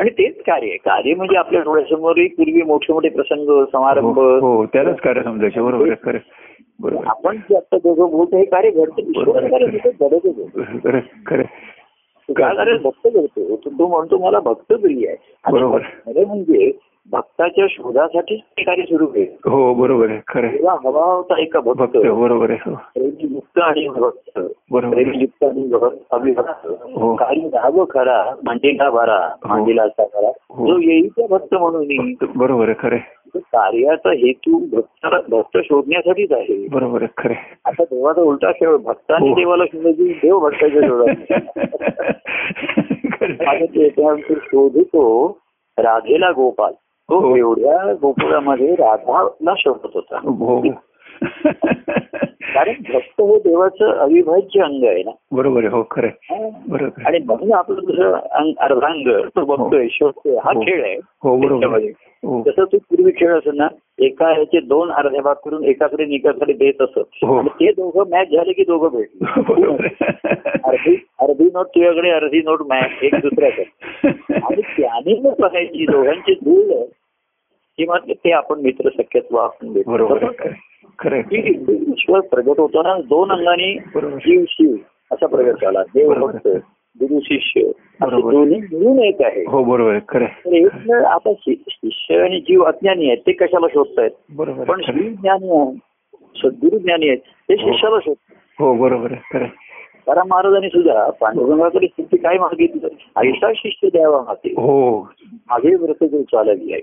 [0.02, 4.64] आणि तेच कार्य आहे कार्य म्हणजे आपल्या डोळ्यासमोरही पूर्वी मोठे मोठे प्रसंग समारंभ हो हो,
[4.66, 6.16] त्यालाच कार्य समजायचे बरोबर.
[6.80, 7.04] बरोबर.
[7.06, 10.78] आपण जे आता दोघं बोलतो हे कार्य घडतं ईश्वर कार्य तिथं घडतच आहे.
[10.78, 11.60] खरं आहे, खरं आहे.
[12.28, 15.78] तू काय कार्य भक्त करतो तू म्हणतो मला भक्त प्रिय आहे बरोबर.
[16.06, 16.70] खरं म्हणजे
[17.06, 20.48] भक्ताच्या शोधासाठीच ते कार्य सुरू केलं हो बरोबर आहे खरं
[20.84, 24.38] हवा होता एका भक्त भक्त बरोबर आहे हो प्रेमीयुक्त आणि भक्त
[24.70, 24.92] बरोबर.
[24.92, 27.14] प्रेमीयुक्त आणि भक्त अभिभक्त हो.
[27.14, 30.66] राहावं खरा मांडीला भरा मांडीला असा भरा हो.
[30.66, 36.66] जो येईल त्या भक्त म्हणून भक्त- बरोबर आहे खरं कार्याचा हेतू भक्ताला भक्त शोधण्यासाठीच आहे
[36.68, 37.34] बरोबर आहे खरं.
[37.64, 39.34] आता देवाचा उलटा खेळ भक्तांनी हो.
[39.34, 41.32] देवाला शोधायची देव भक्ताच्या शोधायची
[43.12, 43.66] खरं आता आहे.
[43.66, 45.04] ते त्यानंतर शोधतो
[45.78, 46.76] राधेला गोपाल हो.
[47.10, 50.16] एवढ्या गोकुळामध्ये राधाला शोधत होता.
[50.16, 50.62] हो.
[51.22, 56.08] कारण भक्त हे देवाचं अविभाज्य अंग आहे ना बरोबर आहे हो खरं.
[56.68, 57.02] बरोबर.
[57.06, 60.60] आणि म्हणून आपलं दुसरं अर्धांग तो बघतोय शोधतोय हा हो.
[60.62, 61.78] खेळ आहे हो बरोबर.
[62.22, 63.66] हो जसं तू पूर्वी खेळ असं ना
[63.98, 67.42] एका ह्याचे दोन अर्धे भाग करून एकाकडे आणि एकाकडे देत असत हो.
[67.50, 69.20] ते दोघं मॅच झाले की दोघं भेटले.
[70.64, 74.08] अर्धी अर्धी नोट तुझ्याकडे अर्धी नोट मॅच एक दुसऱ्याकडे
[74.38, 76.82] आणि त्याने बघायची दोघांची जुळ
[77.78, 79.90] किंवा ते आपण मित्र सख्यत्व आपण भेटतो.
[79.92, 80.50] बरोबर
[81.70, 83.74] ईश्वर प्रगट होताना दोन अंगाने.
[83.96, 84.76] जीव शिव
[85.12, 85.82] असा प्रगट झाला.
[85.82, 86.12] देव.
[86.26, 86.48] भक्त
[87.00, 87.60] गुरु शिष्य.
[88.02, 89.44] दोन्ही मिळून एक आहे.
[89.48, 94.10] हो बरोबर खरं आता शिष्य आणि जीव अज्ञानी आहेत ते कशाला शोधतायत?
[94.36, 95.08] बरोबर पण आहे.
[95.08, 95.72] ज्ञानी आहे
[96.36, 98.36] सद्गुरु ज्ञानी आहेत ते शिष्याला शोधतात.
[98.58, 99.20] हो बरोबर आहे.
[99.32, 99.46] खरं.
[100.06, 102.88] कारण महाराजांनी सुद्धा पांडुरंगाकडे स्थिती काय मागितलं?
[103.16, 104.48] ऐसा शिष्य द्यावा माते.
[104.48, 105.00] हो.
[105.50, 106.82] माझे व्रत जो चालली आहे.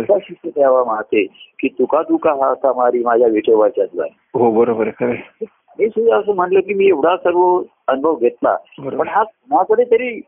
[0.00, 0.18] ऐसा.
[0.22, 1.24] शिष्य द्यावा माते
[1.60, 4.90] की तुका तुका हा असा मारी माझ्या विठोबाच्यातला आहे हो बरोबर.
[5.78, 8.56] मी सुद्धा असं म्हटलं की मी एवढा सर्व अनुभव घेतला.
[8.78, 10.20] पण हा कुणाकडे तरी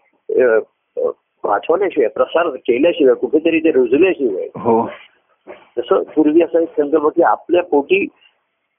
[1.42, 4.48] पाठवल्याशिवाय प्रसार केल्याशिवाय कुठेतरी ते रुजल्याशिवाय.
[4.56, 4.88] हो.
[5.78, 8.06] जसं पूर्वी असा एक संकल्प की आपल्या पोटी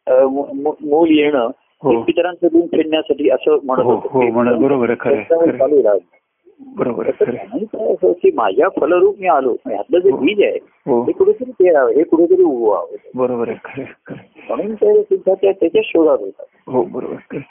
[0.09, 1.49] मूल येणं
[1.83, 2.01] हो.
[2.01, 4.07] पितरांचं गुण फेडण्यासाठी असं म्हणत हो होतं.
[4.09, 4.19] हो
[4.59, 5.15] बरोबर आहे आहे.
[5.15, 5.23] आहे.
[5.51, 5.97] चालू राहिलं
[6.75, 8.29] बरोबर आहे आहे.
[8.31, 13.49] माझ्या फलरूप मी आलो ह्यातलं जे बीज आहे हो कुठेतरी पेरावं हे कुठेतरी उगवावं बरोबर
[13.49, 14.15] आहे आहे, आहे.
[14.49, 17.41] म्हणून ते सुद्धा त्या त्याच्या शोधात होतात हो बरोबर आहे, आहे.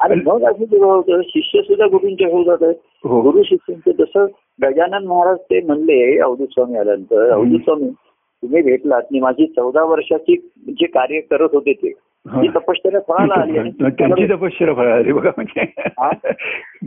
[0.00, 4.26] आणि मग असं जेव्हा होतं शिष्य सुद्धा गुरूंच्या शोधात आहेत हो गुरु शिष्यांचे जसं
[4.62, 10.36] गजानन महाराज ते म्हणले अवधूत स्वामी आल्यानंतर अवधूत स्वामी तुम्ही भेटलात मी माझी चौदा वर्षाची
[10.70, 11.92] जे कार्य करत होते ते
[12.28, 12.42] हा.
[12.54, 15.12] तपश्चर्या फळाला आली आणि त्यांची तपश्चर्या फळा आली.
[15.12, 16.10] बघा म्हणजे हा?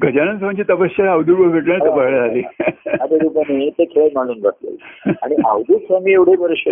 [0.04, 2.42] गजानन स्वामींची तपश्चर्या अवधूत भेटल्या तर फळा आली.
[3.70, 4.76] ते खेळ मांडून बसले.
[5.22, 6.64] आणि अवधूत स्वामी एवढे वर्ष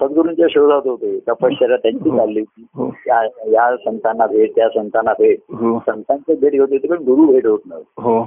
[0.00, 1.18] सद्गुरूंच्या शोधात होते.
[1.18, 2.66] तपश्चर्या त्यांची चालली होती.
[2.74, 2.94] हो.
[3.46, 5.38] या संतांना भेट त्या संतांना भेट.
[5.50, 5.78] हो.
[5.78, 8.02] संतांचे भेट होत होते पण गुरु भेट होत नव्हते.
[8.02, 8.24] हो.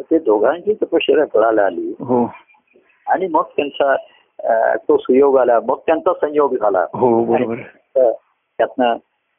[0.00, 1.94] ते दोघांची तपश्चर्या फळाला आली.
[2.00, 2.30] हो.
[3.06, 3.94] आणि मग त्यांचा
[4.76, 5.60] तो सुयोग आला.
[5.68, 6.86] मग त्यांचा संयोग झाला.
[6.94, 7.36] हो
[8.58, 8.96] त्यातनं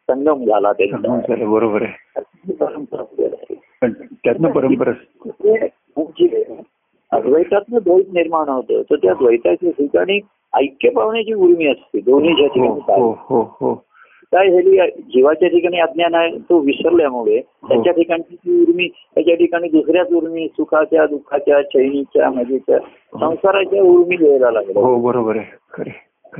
[0.10, 1.46] संगम झाला त्यांचा.
[1.46, 2.22] बरोबर आहे.
[2.46, 3.04] ही परंपरा
[3.82, 4.92] त्यातनं परंपरा
[5.40, 6.44] ते
[7.12, 10.20] अद्वैतातनं द्वैत निर्माण होतं तर त्या द्वैताच्या ठिकाणी
[10.54, 13.74] ऐक्य पावण्याची उर्मी असते दोन्हीच्या हो ठिकाणी काय हो हो हो.
[14.34, 14.78] काय झाली
[15.12, 21.06] जीवाच्या ठिकाणी अज्ञान आहे तो विसरल्यामुळे त्याच्या ठिकाणची ती उर्मी त्याच्या ठिकाणी दुसऱ्याच उर्मी सुखाच्या
[21.06, 22.80] दुःखाच्या चैनीच्या मजेच्या
[23.14, 24.84] संसाराच्या उर्मी द्यायला लागल्या.
[24.84, 25.92] हो बरोबर आहे.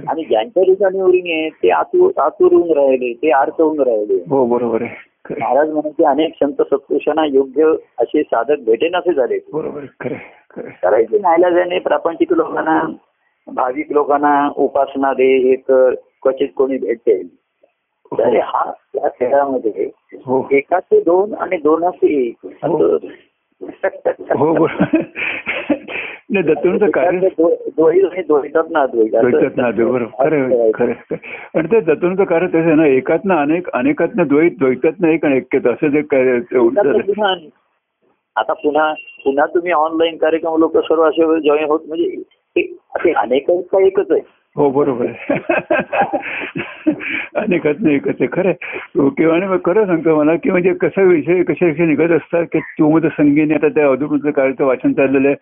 [0.08, 4.24] आणि ज्यांच्या ठिकाणी उर्मी आहे ते आतूर आतुरून राहिले ते आर्त होऊन राहिले.
[4.30, 4.96] हो बरोबर आहे.
[5.40, 7.66] महाराज म्हणायचे अनेक संत सत्पुरुषांना योग्य
[7.98, 9.38] असे साधक भेटेनासे झाले.
[9.54, 9.86] बरोबर
[10.84, 12.80] करायचे नाईलाजाने प्रापंचिक लोकांना
[13.48, 17.28] भाविक लोकांना उपासना दे हे कर क्वचित कोणी भेटेल
[18.12, 19.90] तर हा या खेळामध्ये
[20.26, 20.48] हो.
[20.52, 22.48] एकाचे दोन आणि दोनाचे एक.
[22.64, 22.98] असं.
[24.38, 24.66] हो
[26.30, 27.30] नाही दत्तूंचं कार्य
[28.22, 31.16] द्वैतात ना द्वैतात ना बरोबर खरं खरं.
[31.56, 35.88] आणि ते दत्तूंचं कार्य तसं ना एकातनं अनेक अनेकातनं द्वैत द्वैतातनं एक आणि ऐक्यत असं
[35.88, 36.40] जे कार्य.
[36.40, 37.34] पुन्हा
[38.36, 42.22] आता पुन्हा पुन्हा तुम्ही ऑनलाईन कार्यक्रम लोक सर्व असे जॉईन होत म्हणजे
[42.56, 42.62] ते
[42.96, 44.22] असे अनेक एकच आहे
[44.60, 45.36] हो बरोबर आहे.
[47.36, 48.28] अनेकातनं एकच आहे.
[48.34, 49.10] खरं आहे.
[49.10, 52.60] किंवा आणि मग खरं सांगतो मला की म्हणजे कसा विषय कशा विषय निघत असतात की
[52.60, 55.36] तू मध्ये संगीने आता त्या अधुमधलं कार्याचं वाचन चाललेलं आहे.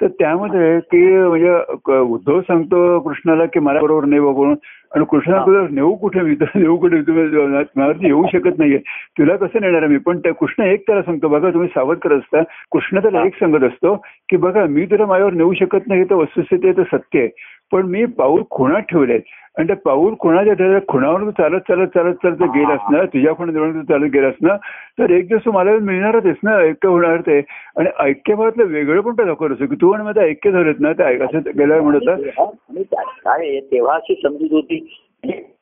[0.00, 1.50] तर त्यामध्ये की म्हणजे
[1.98, 4.54] उद्धव सांगतो कृष्णाला की मला बरोबर नाही बघून
[4.94, 5.38] आणि कृष्णा.
[5.46, 6.34] तुला नेऊ कुठे मी?
[6.34, 7.00] तर नेऊ कुठे?
[7.02, 8.78] तुम्ही येऊ शकत नाहीये.
[9.18, 9.98] तुला कसं नेणार आहे मी?
[9.98, 12.42] पण त्या कृष्ण एक त्याला सांगतो बघा तुम्ही सावध करत असता.
[12.72, 13.24] कृष्ण त्याला.
[13.26, 13.94] एक सांगत असतो
[14.28, 17.28] की बघा मी तुला माझ्यावर नेऊ शकत नाही तर वस्तुस्थिती आहे, तर सत्य आहे.
[17.72, 19.18] पण मी पाऊल खुणात ठेवले
[19.56, 23.72] आणि त्या पाऊल खुणाच्या खुणावर तू चालत चालत चालत चालत गेलास ना तुझ्या खुणा जवळ
[23.72, 24.56] तू चालत गेलास ना
[24.98, 27.38] तर एक दिवस मला मिळणारच आहेस ना ऐक्य होणार ते
[27.76, 31.50] आणि ऐक्यभावातलं वेगळं पण दाखवत असतो की तू आणि माझं ऐक्य झालेत ना ते असं
[31.58, 32.84] गेल्यावर म्हणत
[33.24, 34.86] काय तेव्हा अशी समजूत होती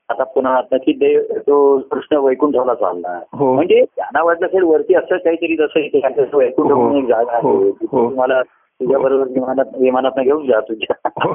[0.09, 1.57] आता पुन्हा आता की देव तो
[1.91, 3.53] कृष्ण वैकुंठाला चालला हो.
[3.55, 6.83] म्हणजे त्यांना वाटलं असेल वरती असं काहीतरी इथे असं वैकुंठ हो.
[6.83, 7.71] म्हणून जागा हो.
[7.83, 8.41] तुम्हाला
[8.81, 11.09] तुझ्या बरोबर विमानात विमानात घेऊन जा तुझ्या.
[11.25, 11.33] हो.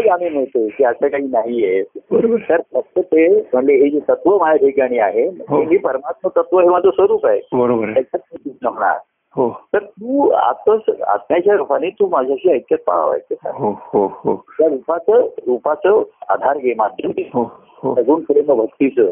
[0.00, 1.82] जाणून होते की असं काही नाहीये.
[2.36, 5.62] तर फक्त ते म्हणजे हे जे तत्व माझ्या ठिकाणी आहे हो.
[5.62, 7.40] हे परमात्मा तत्व हे माझं स्वरूप आहे.
[7.52, 8.98] बरोबर त्याच्यात होणार
[9.36, 9.50] हो.
[9.74, 14.44] तर तू आताच आत्म्याच्या रूपाने तू माझ्याशी ऐक्यत पाहावायचं हो हो हो.
[14.58, 17.10] त्या रूपाचं रूपाचं आधार घे माध्यम.
[17.94, 19.06] सगुण प्रेम भक्तीचं.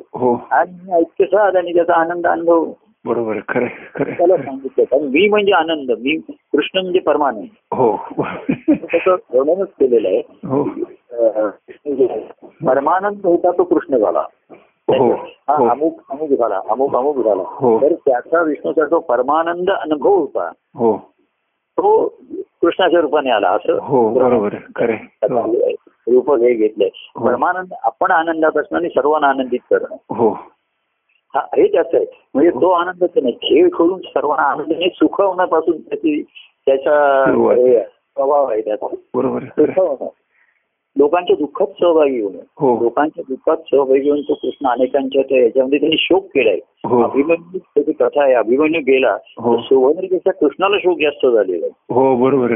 [0.51, 2.65] आणि ऐक्य साध आणि त्याचा आनंद अनुभव.
[3.07, 4.13] बरोबर खरं खरं.
[4.13, 4.85] त्याला सांगितलं.
[4.85, 7.47] कारण मी म्हणजे आनंद मी कृष्ण म्हणजे परमानंद.
[7.73, 7.97] हो.
[8.69, 10.23] त्याचं वर्णनच केलेलं आहे.
[10.45, 10.65] हो.
[12.67, 14.25] परमानंद होता तो कृष्ण झाला.
[14.89, 15.57] हो हा.
[15.57, 17.43] हो अमुक अमुक झाला अमुक अमुक झाला.
[17.83, 20.97] तर त्याचा विष्णूचा जो परमानंद अनुभव होता हो.
[21.79, 22.09] तो
[22.63, 24.55] कृष्णाच्या रूपाने आला असं हो बरोबर
[26.09, 26.89] रूप हे घेतलंय.
[27.25, 29.97] परमानंद आपण आनंदात असणं आणि सर्वांना आनंदित करणं.
[30.15, 30.39] हो.
[31.35, 32.07] हा हे त्याचं आहे.
[32.35, 33.33] म्हणजे तो आनंदच नाही.
[33.33, 36.23] खेळ खेळून सर्वांना आनंद हे सुख होण्यापासून त्याची
[36.67, 37.25] त्याचा
[38.15, 38.87] स्वभाव आहे त्याचा.
[39.15, 39.45] बरोबर
[40.97, 42.39] लोकांच्या दुःखात सहभागी होणं.
[42.59, 42.83] हो.
[42.83, 46.59] लोकांच्या दुःखात सहभागी होऊन तो कृष्ण अनेकांच्या त्या याच्यामध्ये त्यांनी शोक केलाय.
[46.85, 47.03] हो.
[47.03, 49.61] अभिमन्यू त्याची कथा आहे अभिमन्यू गेला हो.
[49.61, 51.95] सोवनरीपेक्षा कृष्णाला शोक जास्त झालेला आहे.
[51.95, 52.51] हो बरोबर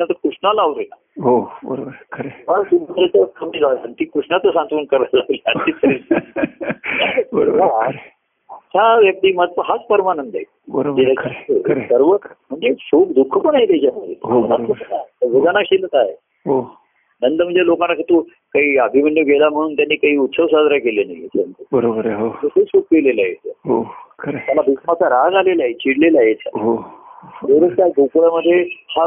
[0.00, 0.86] तर कृष्णाला आवडेल.
[1.22, 2.28] हो बरोबर खरं
[3.92, 6.14] ती कृष्णाचं सांत्वन करायला लागली.
[8.68, 10.44] हा व्यक्तिमत्व हाच परमानंद आहे.
[11.88, 12.12] सर्व
[12.50, 14.14] म्हणजे सुख दुःख पण आहे त्याच्यामध्ये.
[14.22, 14.72] हो, बरोबर.
[14.92, 16.12] संवेदनाशीलता आहे.
[16.20, 16.74] हो.
[17.22, 21.52] नंद म्हणजे लोकांना तू काही अभिमन्यू गेला म्हणून त्यांनी काही उत्सव साजरा केले नाही.
[21.72, 22.48] बरोबर आहे हो.
[22.58, 23.34] सुख केलेलं आहे.
[23.44, 23.82] हो.
[24.26, 26.32] त्याला भीष्माचा राग आलेला आहे चिडलेला आहे.
[26.32, 26.76] हो.
[27.48, 29.06] एवढंच काय गोकुळामध्ये हा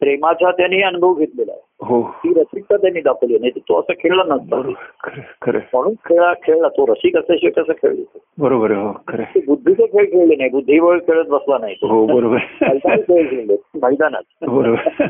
[0.00, 1.60] प्रेमाचा त्यांनी अनुभव घेतलेला आहे.
[1.80, 2.02] हो.
[2.02, 4.56] ती रसिकता त्यांनी दाखवली नाही तो असं खेळला नसता.
[4.56, 6.68] म्हणून खेळा खेळला.
[6.68, 8.92] तो रसिक असल्याशिवाय कसं खेळलो बरोबर हो.
[9.46, 10.50] बुद्धीचे खेळ खेळले नाही.
[10.50, 11.86] बुद्धिबळ खेळत बसला नाही तो.
[11.86, 12.38] हो बरोबर.
[12.62, 13.56] खेळ खेळले.
[13.74, 14.22] मैदानात.
[14.42, 15.06] बरोबर.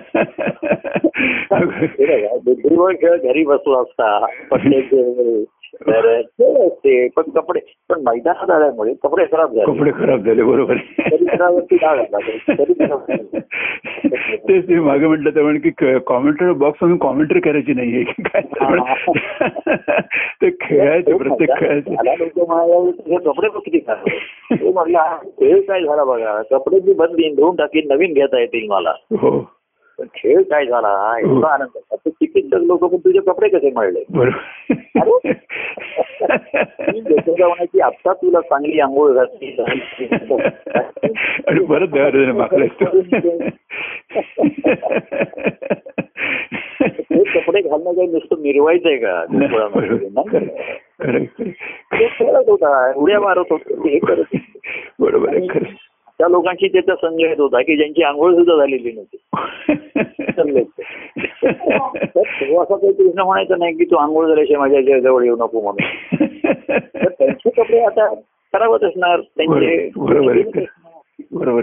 [2.45, 4.27] बुद्धिबळ खेळ घरी बसला असता.
[4.51, 9.76] पट्टे खेळ तर खेळ असते पण कपडे पण मैदानात आल्यामुळे कपडे खराब झाले.
[9.76, 10.74] कपडे खराब झाले बरोबर.
[14.48, 18.42] तेच मी मागे म्हटलं म्हणे की कॉमेंटर बॉक्स मधून कॉमेंट्री करायची नाहीये की काय.
[20.42, 21.94] ते खेळायचे प्रत्येक खेळायचे.
[23.16, 24.20] कपडे बघ किती खराब आहेत.
[24.61, 26.42] तो म्हटला "हा, खेळ काय झाला बघा?
[26.50, 28.90] कपडे मी बदलीन धुवून टाकीन नवीन घेता येतील मला.
[28.90, 29.50] हो.
[29.98, 30.88] पण खेळ काय झाला?
[30.88, 31.94] हा एवढा आनंद.
[32.29, 34.05] आता चिकित्सक लोक पण तुझे कपडे कसे मिळले?
[37.47, 39.57] म्हणायची आत्ता तुला चांगली आंघोळ घातली
[41.64, 41.88] परत
[47.11, 49.25] हे कपडे घालणं काही नुसतं मिरवायचंय का?
[52.49, 54.37] होता उड्या मारत होता हे करत.
[54.99, 55.88] बरोबर आहे
[56.18, 59.16] त्या लोकांशी त्याचा संघ येत होता की ज्यांची आंघोळ सुद्धा झालेली नव्हती.
[62.16, 66.26] तेव्हा असं काही कृष्ण म्हणायचं नाही की तू आंघोळ झाल्याशिवाय माझ्या जवळ येऊ नको म्हणून.
[67.09, 68.14] त्यांचे कपडे आता
[68.54, 69.20] खराबच असणार.
[69.20, 70.64] त्यांचे बरोबर आहे.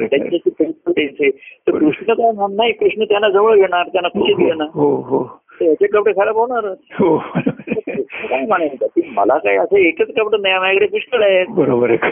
[0.02, 0.08] आहे.
[0.08, 4.68] त्यांचे तर कृष्ण काय म्हणणार नाही कृष्ण त्यांना जवळ घेणार त्यांना खुशीत घेणार.
[4.74, 5.42] हो हो.
[5.60, 7.18] तर याचे कपडे खराब हो.
[7.18, 8.86] कृष्ण काय म्हणायचं?
[8.86, 11.46] की मला काय असं एकच कपडे नाही माझ्याकडे पुष्कळ आहेत.
[11.50, 12.10] बरोबर आहे.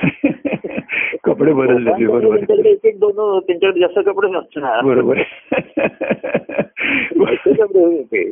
[1.34, 2.66] कपडे बदलले ते बरोबर.
[2.66, 5.18] एक एक दोन त्यांच्याकडे जास्त कपडे नसणार बरोबर.
[7.58, 8.32] कपडे होते.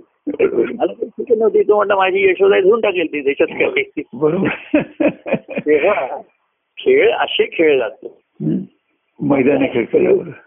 [1.35, 4.79] नव्हती तो म्हणला माझी यशोदा धुवून टाकेल ती त्याच्यात काय बरोबर.
[5.59, 6.21] तेव्हा
[6.77, 8.21] खेळ असे खेळ जातो.
[9.19, 9.85] मैदानी खेळ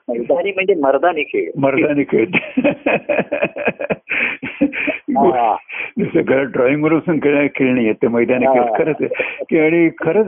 [0.09, 1.51] मैदानी म्हणजे मर्दानी खेळ.
[1.57, 2.25] मर्दानी खेळ.
[5.17, 5.57] हा.
[5.99, 8.63] जसं घरात ड्रॉइंग वर बसून खेळ खेळणी आहेत ते मैदानी खेळ.
[8.63, 8.79] हा.
[8.79, 9.45] खरंच आहे.
[9.49, 10.27] की आणि खरंच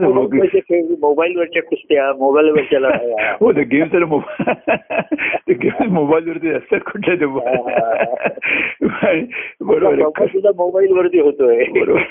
[0.55, 3.35] खेळ मोबाईलवरच्या कुस्त्या मोबाईलवरच्या लढाया.
[3.41, 4.53] हो ते गेम तर मोबाईल
[5.61, 7.25] गेम मोबाईल वरती असतात कुठल्या ते
[9.65, 11.63] बरोबर सुद्धा मोबाईल वरती होतोय.
[11.63, 12.01] बरोबर.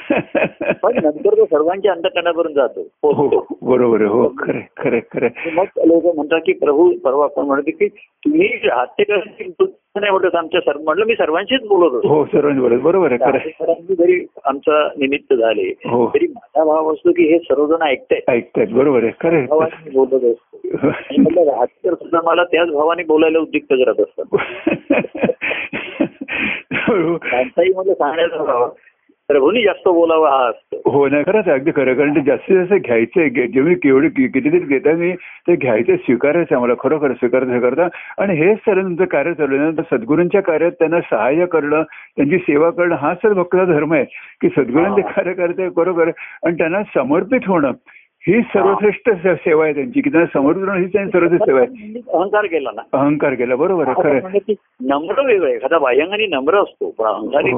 [0.82, 2.80] पण नंतर तो सर्वांच्या अंतकरणापर्यंत जातो.
[2.80, 7.70] हो पोहोचतो बरोबर हो खरे खरे खरे मग लोक म्हणतात की प्रभू परवा आपण म्हणतो
[7.70, 9.52] की तुम्ही हत्येकरांची
[10.00, 12.08] नाही म्हणत आमच्या सर्व म्हटलं मी सर्वांशीच बोलत होतो.
[12.08, 16.06] हो सर्वांनी बरोबर बरोबर आहे जरी आमचा निमित्त झाले हो.
[16.06, 18.22] तरी माझा भाव असतो की हे सर्वजण ऐकतायत.
[18.28, 19.46] ऐकतायत बरोबर आहे खरं.
[19.46, 20.60] भावाने बोलत असतो.
[21.18, 24.36] म्हटलं हत्यार सुद्धा मला त्याच भावाने बोलायला उद्युक्त करत असतात.
[27.30, 28.68] त्यांचाही मध्ये सांगण्याचा भाव.
[29.28, 30.90] प्रभूंनी जास्त बोलावा हा असतो.
[30.90, 31.94] हो नाही खरंच आहे, अगदी खरं.
[31.94, 35.10] कारण जास्तीत जास्त घ्यायचंय घे- जेवढी केवढी कितीतरी घेता मी
[35.48, 37.86] ते घ्यायचं स्वीकारायचं आहे मला खरोखर स्वीकारता स्वीकारता
[38.22, 41.82] आणि हेच सर तुमचं कार्य चालू आहे सद्गुरूंच्या कार्यात त्यांना सहाय्य करणं
[42.16, 44.04] त्यांची सेवा करणं हा सर भक्ताचा धर्म आहे.
[44.40, 45.10] की सद्गुरूंचे हा.
[45.10, 46.10] कार्य करते बरोबर
[46.44, 47.72] आणि त्यांना समर्पित होणं
[48.24, 50.00] ही सर्वश्रेष्ठ सेवा आहे त्यांची.
[50.00, 52.00] की त्यांना समर्पित होणं ही त्यांची सर्वश्रेष्ठ सेवा आहे.
[52.12, 52.82] अहंकार केला ना.
[52.92, 53.56] अहंकार केला.
[53.56, 54.54] बरोबर आहे खरं आहे.
[54.84, 55.54] नम्र वेगळं आहे.
[55.56, 57.52] एखादा बाह्यांगाने नम्र असतो पण अहंकारी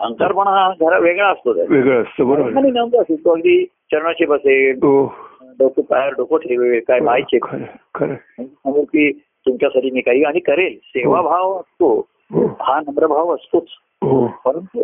[0.00, 0.04] हो.
[0.06, 1.52] अहंकारपणा हा जरा वेगळा असतो.
[1.52, 2.50] वेगळं असतं बरोबर.
[3.14, 5.14] तो अगदी चरणाशी बसेल हो.
[5.58, 9.12] डोकं पायावर डोकं ठेवेल काय पाहायचे खरं की
[9.46, 10.78] तुमच्यासाठी मी काही आणि करेल.
[10.82, 12.46] सेवाभाव असतो हो.
[12.60, 13.64] हा नम्रभाव असतोच.
[14.02, 14.26] हो.
[14.44, 14.82] परंतु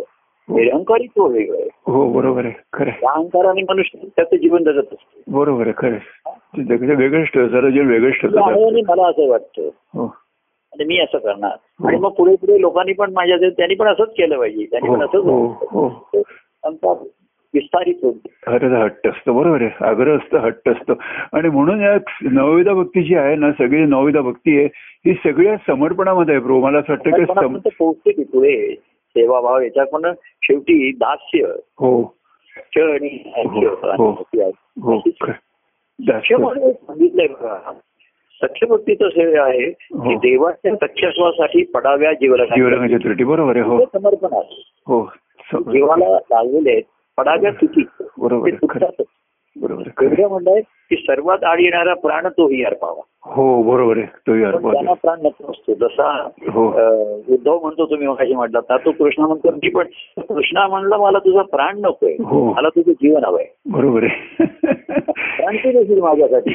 [0.49, 1.69] निरहंकारी तो वेगळं आहे.
[1.87, 2.89] हो बरोबर आहे खरं.
[2.89, 5.21] त्या अहंकाराने मनुष्य त्याचं जीवन जगत असतो.
[5.27, 8.39] बरोबर आहे खरं वेगळंच ठेव जे वेगळंच ठेवतं
[8.87, 9.69] मला असं वाटतं.
[9.93, 10.15] हो.
[10.83, 11.87] मी असं करणार.
[11.87, 14.65] आणि मग पुढे पुढे लोकांनी पण माझ्या त्यांनी पण असंच केलं पाहिजे.
[14.65, 16.03] त्यांनी हो पण असंच हो हो.
[16.63, 17.07] अहंकार
[17.53, 19.85] विस्तारित होतो खरंच हट्ट असतो बरोबर आहे.
[19.85, 20.93] आग्रह असतं हट्ट असतो.
[21.33, 26.35] आणि म्हणून या नवविधा भक्ती जी आहे ना सगळी नवविधा भक्ती आहे ही सगळ्या समर्पणामध्ये
[26.35, 28.75] आहे प्रभू मला असं वाटतं की पोहोचते की पुढे.
[29.09, 30.01] सेवाभाव याच्यात पण
[30.41, 31.43] शेवटी दास्य.
[31.79, 32.15] हो.
[33.97, 34.11] हो.
[34.81, 34.99] हो
[36.71, 37.71] सांगितलंय बघा.
[38.43, 40.19] सख्य भक्तीचं श्रेय आहे की हो.
[40.19, 43.85] देवाच्या सख्यत्वासाठी पडाव्या जीवला जीवरंगाची त्रुटी बरोबर आहे हो.
[43.93, 44.63] समर्पण आहे.
[44.87, 45.11] हो
[45.53, 46.83] जीवाला लागलेले आहेत
[47.17, 47.83] पडाव्या चुकी
[48.17, 48.49] बरोबर.
[49.55, 53.01] बरोबर म्हणलंय की सर्वात आड येणारा प्राण तोही अर्पावा.
[53.27, 54.05] हो बरोबर आहे.
[54.93, 55.73] प्राण नको असतो.
[55.73, 56.67] जसा हो.
[57.33, 59.51] उद्धव म्हणतो तुम्ही मगाशी म्हटलं ना तो कृष्ण म्हणतो.
[59.51, 59.85] मी पण
[60.17, 62.13] कृष्णा म्हणलं मला तुझा प्राण नकोय.
[62.25, 62.53] हो.
[62.53, 63.45] मला तुझं जीवन हवंय.
[63.71, 64.45] बरोबर आहे.
[65.37, 66.53] प्राण तू नसेल माझ्यासाठी.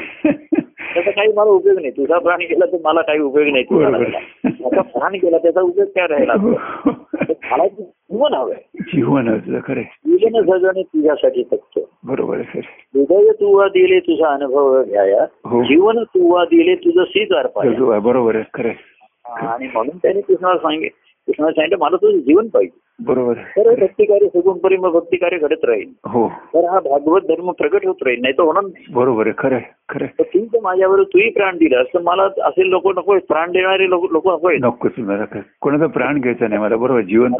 [0.93, 1.91] त्याचा काही मला उपयोग नाही.
[1.91, 3.63] तुझा प्राण गेला तर मला काही उपयोग नाही.
[3.63, 6.33] तुझा प्राण गेला त्याचा उपयोग काय राहिला?
[6.35, 8.55] तर मला जीवन हवंय.
[8.79, 11.79] जीवन खरे जीवन जगणे तुझ्यासाठी फक्त.
[12.03, 12.59] बरोबर आहे
[12.95, 15.25] हृदय दिले तुझा अनुभव घ्याया.
[15.45, 15.63] हो.
[15.63, 18.71] जीवन तुवा दिले तुझं सीच तुझं आहे, बरोबर आहे खरे
[19.25, 20.87] आणि म्हणून त्याने कृष्णाला सांगे
[21.27, 22.79] कृष्णाला सांगितलं मला तुझं जीवन पाहिजे.
[23.05, 25.89] बरोबर तर भक्तिकार्य सगुण परिम भक्तिकार्य घडत राहील.
[26.05, 26.27] हो.
[26.27, 28.85] तर हा भागवत धर्म प्रगट होत राहील नाही तर होणार नाही.
[28.93, 29.57] बरोबर आहे खरं
[29.89, 30.05] खरं.
[30.05, 34.03] तर तू जर माझ्यावर तूही प्राण दिलास तर मला असे लोक नको प्राण देणारे लोक
[34.13, 34.29] नको
[35.25, 35.41] काय.
[35.61, 37.31] कोणाचा प्राण घ्यायचा नाही मला बरोबर जीवन.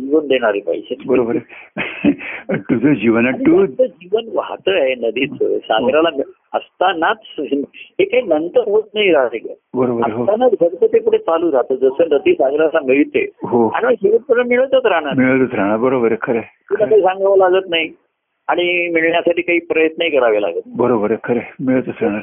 [0.00, 1.36] जीवन देणारे पाहिजे बरोबर.
[2.56, 5.58] तुझं जीवन तू जीवन वाहत आहे नदीचं.
[5.58, 6.08] सागराला
[6.54, 9.38] असतानाच हे काही नंतर होत नाही राहते
[9.74, 9.98] हो.
[10.00, 11.74] असतानाच घडतं ते पुढे चालू राहतं.
[11.74, 13.28] जसं नदी सागराला मिळते.
[13.42, 13.68] हो.
[13.68, 15.14] आणि शेवटपर्यंत मिळतच राहणार.
[15.14, 15.76] मिळतच राहणार.
[15.76, 16.40] बरोबर खरं.
[16.40, 17.90] तुला काही सांगावं लागत नाही.
[18.48, 21.64] आणि मिळण्यासाठी काही प्रयत्नही करावे लागत बरोबर आहे खरं.
[21.64, 22.22] मिळतच राहणार.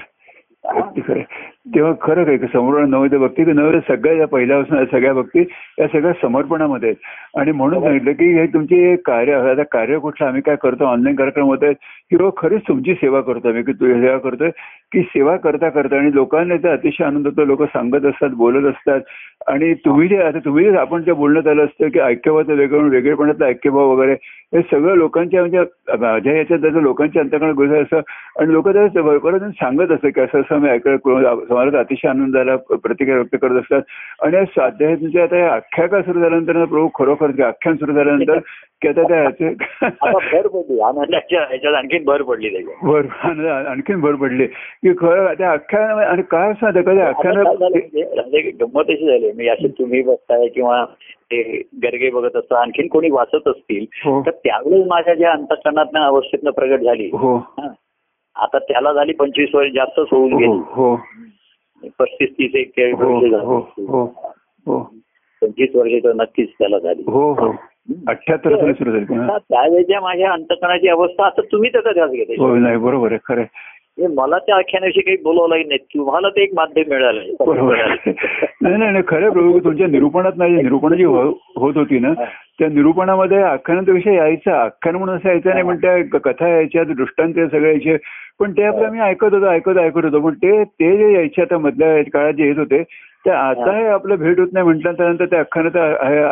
[1.07, 1.21] खरं.
[1.65, 5.39] तेव्हा खरं काय की समोर नवद्य भक्ती की नवद्य सगळ्या या पहिल्यापासून सगळ्या भक्ती
[5.80, 6.97] या सगळ्या समर्पणामध्ये आहेत.
[7.39, 11.45] आणि म्हणून सांगितलं की हे तुमचे कार्य आता कार्य कुठलं आम्ही काय करतो ऑनलाईन कार्यक्रम
[11.47, 11.76] होत आहेत.
[12.12, 14.49] की बाबा खरीच तुमची सेवा करतो आम्ही की तुझी सेवा करतोय
[14.93, 18.99] की सेवा करता करता आणि लोकांना ते अतिशय आनंद होतो लोक सांगत असतात बोलत असतात.
[19.47, 23.45] आणि तुम्ही जे आता तुम्ही जे आपण जे बोलण्यात आलं असतं की ऐक्यभावाचं वेगळं वेगळेपणातलं
[23.45, 24.13] ऐक्यभाव वगैरे
[24.54, 25.60] हे सगळं लोकांच्या म्हणजे
[25.99, 28.02] माझ्या याच्यात त्याचं लोकांच्या अंतकडे गोष्ट असं
[28.39, 30.95] आणि लोक त्याला परत सांगत असतं की असं असं मी ऐकलं
[31.53, 33.81] समाजात अतिशय आनंद झाला प्रतिक्रिया व्यक्त करत असतात.
[34.23, 38.39] आणि या स्वाध्याय म्हणजे आता या आख्यायिका सुरू झाल्यानंतर प्रभू खरोखर आख्यान सुरू झाल्यानंतर
[38.81, 39.27] की आता त्या
[41.77, 44.45] आणखीन भर पडली भर आणि आणखीन भर पडली.
[44.45, 47.37] की खरं त्या आख्यान आणि काय असं झालं आख्यान
[48.61, 49.31] गंमत अशी झाली.
[49.31, 50.85] मी असे तुम्ही बघताय किंवा
[51.31, 54.23] ते गर्गे बघत असता आणखीन कोणी वाचत असतील हो.
[54.25, 57.09] तर त्यावेळेस माझ्या ज्या अंतकरणात अवस्थेतनं प्रगट झाली.
[57.13, 57.45] हो.
[58.35, 60.47] आता त्याला झाली पंचवीस वर्ष जास्तच होऊन गेली.
[60.47, 60.95] हो.
[62.00, 63.17] पस्तीस तीस एक हो
[63.78, 64.04] हो
[64.67, 64.80] हो
[65.41, 67.04] पंचवीस वर्ष तर नक्कीच त्याला झाली.
[67.08, 67.56] हो हो.
[68.08, 73.19] अठ्याहत्तर सुरू झाली त्यावेळेच्या माझ्या अंतकरणाची अवस्था आता तुम्ही त्याचा ध्यास घेते नाही बरोबर आहे
[73.26, 73.43] खरं
[73.97, 78.12] मला त्या आख्यानाविषयी काही बोलावलं नाही तुम्हाला ते एक माध्यम मिळालं आहे.
[78.62, 82.13] नाही नाही नाही खरं आहे प्रभू तुमच्या निरूपणात नाही निरूपण जी हो- होत होती ना.
[82.60, 87.34] त्या निरूपणामध्ये आख्यानाचा विषय यायचा आख्यान म्हणून असं यायचं नाही पण त्या कथा यायच्या दृष्टांत
[87.34, 87.97] सगळे यायचे
[88.39, 90.19] पण ते आपलं आम्ही ऐकत होतो ऐकत ऐकत होतो.
[90.19, 92.84] पण ते ते जे यायचे आता मधल्या काळात जे येत होते
[93.25, 95.84] ते आता हे आपलं भेट होत नाही म्हटल्यानंतर त्या आख्यानाचा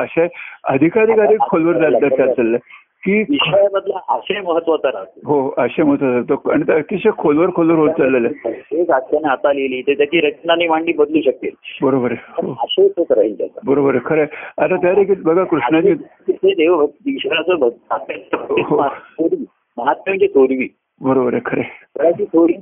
[0.01, 0.27] आशय
[0.63, 2.57] अधिकाधिक अधिक खोलवर जात चाललंय.
[3.03, 5.19] की विषयामधला आशय महत्त्वाचा राहतो.
[5.25, 8.81] हो आशय मत होतो आणि ते अतिशय खोलवर खोलवर होत चाललेलं आहे.
[8.81, 11.49] एक आख्याने आता लिहिली तर त्याची रचना आणि मांडी बदलू शकते
[11.81, 12.47] बरोबर आहे.
[12.47, 12.51] हो.
[12.51, 13.59] आशय तोच राहील त्याचा.
[13.63, 13.99] बरोबर आहे.
[14.05, 14.25] खरं
[14.57, 15.93] आता त्या देखील बघा कृष्णाची
[16.29, 17.93] ते देव ईश्वराचं भक्त.
[18.33, 18.83] हो.
[18.87, 19.45] थोरवी
[19.77, 20.67] महात्मा म्हणजे थोरवी
[21.01, 21.41] बरोबर आहे.
[21.45, 22.53] खरं थोडी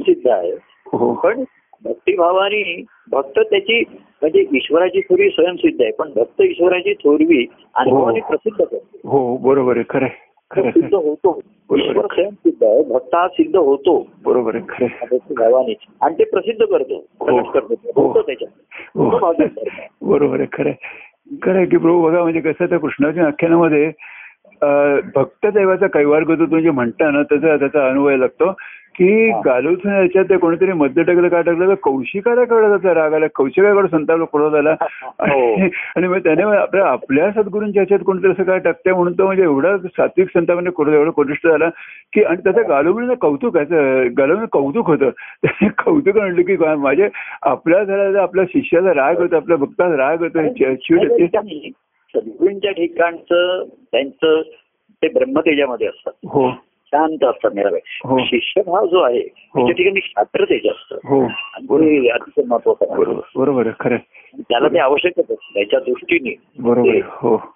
[0.00, 0.52] सिद्ध आहे.
[0.92, 1.14] हो.
[1.14, 1.44] पण
[1.84, 2.62] भक्तिभावाने
[3.10, 3.80] भक्त त्याची
[4.22, 7.44] म्हणजे ईश्वराची थोडी स्वयंसिद्ध आहे पण भक्त ईश्वराची थोरवी
[7.74, 10.94] अनुभवाने प्रसिद्ध करतो हो बरोबर आहे खरं सिद्ध.
[10.94, 11.38] होतो
[11.70, 15.06] ईश्वर स्वयंसिद्ध आहे भक्त हा सिद्ध होतो बरोबर आहे खरं आहे.
[15.10, 17.40] भक्तिभावाने आणि ते प्रसिद्ध करतो हो.
[18.20, 18.50] त्याच्यात
[18.96, 20.08] हो तो भागवत धर्म.
[20.10, 20.72] बरोबर आहे खरं.
[21.42, 23.90] खरं की प्रभू बघा म्हणजे कसं त्या कृष्णाच्या आख्यानामध्ये
[25.14, 28.50] भक्त देवाचा कैवार करतो तुम्ही जे म्हणता ना त्याचा त्याचा अनुभव लागतो
[28.94, 33.26] की गालूच याच्यात ते कोणीतरी मध्य टाकलं काय टाकलं तर कौशिकाला कळलं त्याचा राग आला.
[33.34, 34.72] कौशिकाकडे संताप क्रोध आला
[35.20, 35.66] हो.
[35.96, 39.76] आणि मग त्याने आपल्या आपल्या सद्गुरूंच्या ह्याच्यात कोणतरी असं काय टाकते म्हणून तो म्हणजे एवढा
[39.78, 41.68] सात्विक संतापाने क्रोध एवढं कोनिष्ठ झाला
[42.12, 45.10] की आणि त्याचं गालोबीनं कौतुक आहे गालोबीनं कौतुक होतं.
[45.42, 47.08] त्याने कौतुक म्हणलं की गा- माझे
[47.42, 51.70] आपल्या झाला आपल्या शिष्याचा राग होतो आपल्या भक्ताचा राग होतो चिड ठिकाणी
[52.14, 54.42] सद्गुरूंच्या ठिकाणचं त्यांचं
[55.02, 56.12] ते ब्रह्मतेजामध्ये असतात.
[56.28, 56.50] हो.
[56.86, 57.54] शांत असतात हो.
[57.54, 60.98] मेळावे शिष्यभाव जो आहे त्याच्या ठिकाणी शास्त्र तेज असतं.
[61.04, 61.24] हो.
[62.08, 63.20] अतिशय महत्वाचं.
[63.36, 63.96] बरोबर खरं.
[64.40, 66.34] त्याला ते आवश्यकच असतं त्याच्या दृष्टीने.
[66.58, 67.00] बरोबर.
[67.04, 67.54] हो.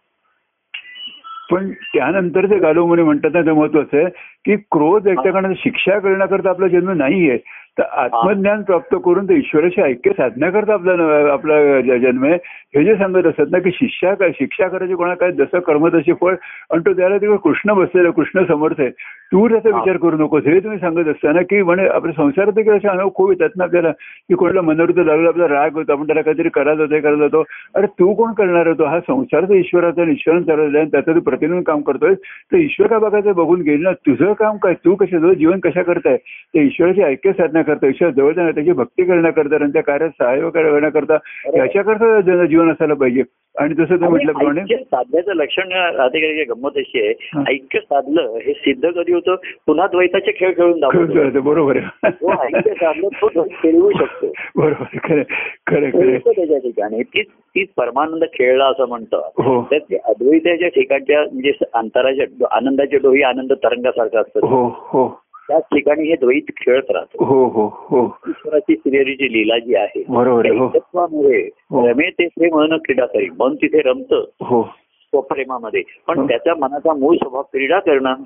[1.51, 4.07] पण त्यानंतर ते गालो म्हणे म्हणतात ना ते महत्वाचं आहे
[4.45, 7.39] की क्रोध करण्याची शिक्षा करण्याकरता आपला जन्म नाहीये.
[7.79, 12.35] तर आत्मज्ञान प्राप्त करून ते ईश्वराशी ऐक्य साधण्याकरता आपला आपला जन्म आहे.
[12.75, 16.13] हे जे सांगत असतात ना की शिक्षा काय शिक्षा करायची कोणा काय जसं कर्म तशी
[16.21, 16.35] फळ
[16.71, 18.89] आणि तो त्याला तिकडे कृष्ण बसलेला कृष्ण समर्थ आहे.
[19.33, 20.43] तू त्याचा विचार करू नकोस.
[20.47, 23.91] हे तुम्ही सांगत असताना की म्हणे आपल्या संसारात देखील असे अनुभव खूप येतात ना आपल्याला
[23.91, 27.43] की कोणाला मनोरथ लागलं आपला राग होतो आपण त्याला काहीतरी होतो हे करायला होतो
[27.77, 31.21] अरे तू कोण करणार होतो हा संसार तर ईश्वराचा आणि ईश्वरन चालवला आणि त्याचं तू
[31.21, 32.15] प्रतिबिंब काम करतोय.
[32.53, 35.83] तर ईश्वर काय बघायचं बघून गेल ना तुझं काम काय तू कशा तुझं जीवन कशा
[35.83, 36.17] करताय?
[36.17, 37.33] ते ईश्वराची ऐक्य
[37.69, 41.15] साधण्याकरता ईश्वर जवळ त्याची भक्ती करण्याकरता आणि त्या कार्यात सहाय्य करण्याकरता
[41.57, 43.23] याच्याकरता जन- जीवन असायला पाहिजे.
[43.59, 47.15] आणि जसं तू आणि म्हटल्याप्रमाणे साधण्याचं लक्षण का गंमत अशी आहे.
[47.35, 47.43] हा.
[47.51, 49.35] ऐक्य साधलं हे सिद्ध कधी होतं?
[49.67, 51.41] पुन्हा द्वैताचे खेळ खेळून दाखवतो.
[51.41, 52.11] बरोबर आहे.
[52.11, 54.27] तो ऐक्य साधलं तो खेळवू शकतो.
[54.57, 55.23] बरोबर खरं
[55.67, 56.19] खरं खरं.
[56.19, 57.03] त्याच्या ठिकाणी.
[57.03, 59.29] तीच तीच परमानंद खेळला असं म्हणतं.
[59.39, 59.69] हो.
[59.71, 64.47] तर ते अद्वैताच्या ठिकाणच्या म्हणजे अंतराच्या आनंदाच्या डोही आनंद तरंगासारखं असतं.
[64.47, 65.28] हो हो.
[65.49, 70.47] त्याच ठिकाणी हे द्वैत खेळत राहतो हो हो हो ईश्वराची श्रीहरीची लीला जी आहे बरोबर
[70.49, 70.67] हो.
[70.67, 71.87] हो.
[71.89, 76.27] रमे ते प्रेम न क्रीडा करी मन तिथे रमतं हो स्वप्रेमामध्ये पण हो.
[76.27, 78.23] त्याच्या मनाचा मूळ स्वभाव क्रीडा करणं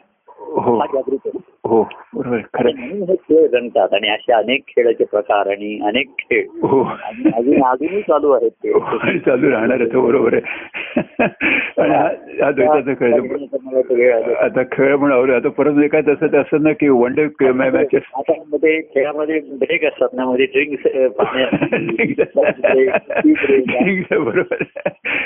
[0.57, 1.39] हो जागृत आहे.
[1.67, 1.89] हो.
[2.15, 2.39] बरोबर.
[2.39, 2.71] खरं.
[2.71, 6.45] हे खेळ रंगतात आणि असे अनेक खेळाचे प्रकार आणि अनेक खेळ.
[6.63, 6.85] हो.
[7.35, 8.73] अजून अजूनही चालू आहेत ते.
[9.01, 10.43] आणि चालू राहणार बरोबर आहे.
[11.93, 12.11] हा-
[12.45, 14.35] हा खेळ.
[14.35, 18.33] आता खेळ म्हणून आता परत काय तसं ते असं ना की वन डे मॅचेस आता
[18.53, 20.87] मध्ये खेळामध्ये ब्रेक असतात ना मध्ये ड्रिंक्स
[24.13, 24.63] बरोबर.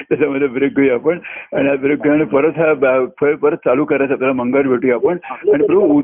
[0.08, 1.18] त्याच्यामध्ये ब्रेक घेऊया आपण.
[1.52, 5.16] आणि हा ब्रेक घेऊन परत हा खेळ परत चालू करायचा आपल्याला मंगळ भेटूया आपण.
[5.30, 6.02] आणि प्रभू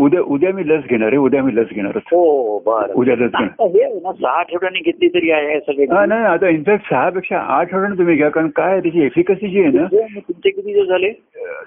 [0.00, 1.96] उद्या उद्या मी लस घेणार आहे उद्या मी लस घेणार.
[2.12, 2.92] हो बरं.
[2.94, 3.48] उद्या लस घेणार.
[3.48, 7.08] आता हे आहे ना सहा आठवड्यांनी घेतली तरी आहे सगळे हा नाही आता इनफॅक्ट सहा
[7.10, 10.72] पेक्षा आठ आठवड्यानं तुम्ही घ्या कारण काय आहे, त्याची एफिकसी जी आहे ना तुमचे किती
[10.72, 11.10] दिवस झाले?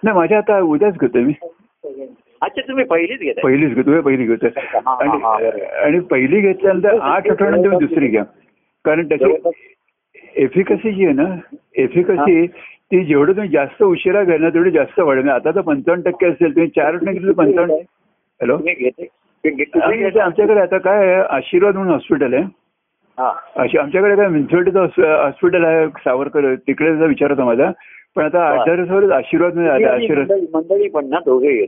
[0.03, 1.33] नाही माझ्या आता उद्याच घेतोय मी.
[2.41, 3.41] अच्छा तुम्ही पहिलीच घेताय.
[3.43, 4.49] पहिलीच घेतोय पहिली घेतोय.
[4.57, 5.63] हा, हा, हा, आणि बरोबर.
[5.83, 8.23] आणि पहिली घेतल्यानंतर आठ आठवड्यानंतर तुम्ही दुसरी घ्या.
[8.85, 9.51] कारण त्याची
[10.35, 11.33] एफिकसी जी आहे ना
[11.81, 16.55] एफिकसी ती जेवढं तुम्ही जास्त उशिरा ना तेवढी जास्त वाढेल आता तर पंचावन्न टक्के असेल
[16.55, 17.73] तुम्ही चार घेतले पंचावन्न
[18.41, 18.57] हॅलो?
[20.19, 22.43] आमच्याकडे आता काय आशीर्वाद म्हणून हॉस्पिटल आहे.
[23.17, 23.31] हा.
[23.55, 24.79] अशी आमच्याकडे काय म्युन्सिपाल्टीचं
[25.23, 27.71] हॉस्पिटल आहे सावरकर तिकडे जर विचार होता माझा.
[28.15, 31.63] पण आता दिवसावर आशीर्वाद आणि आशीर्वाद मंडळी पण ना दोघे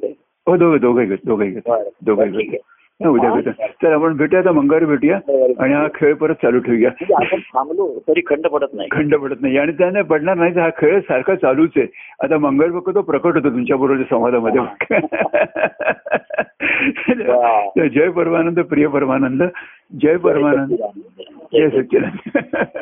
[0.47, 1.71] हो दोघे दोघे घेत दोघे घेत.
[2.05, 2.59] दोघे घेत.
[3.03, 3.51] उद्या घेतो
[3.83, 5.15] तर आपण भेटूया आता मंगळवारी भेटूया.
[5.59, 6.89] आणि हा खेळ परत चालू ठेवूया.
[6.89, 8.87] म्हणजे आपण थांबलो तरी खंड पडत नाही.
[8.91, 9.57] खंड पडत नाही.
[9.57, 11.87] आणि त्याने पडणार नाही तर हा खेळ सारखा चालूच आहे.
[12.23, 14.61] आता मंगळ बघ तो प्रकट होतो तुमच्या बरोबरच्या संवादामध्ये.
[17.89, 19.43] जय परमानंद प्रिय परमानंद.
[20.01, 20.75] जय परमानंद.
[21.53, 22.77] जय सच्चिदानंद.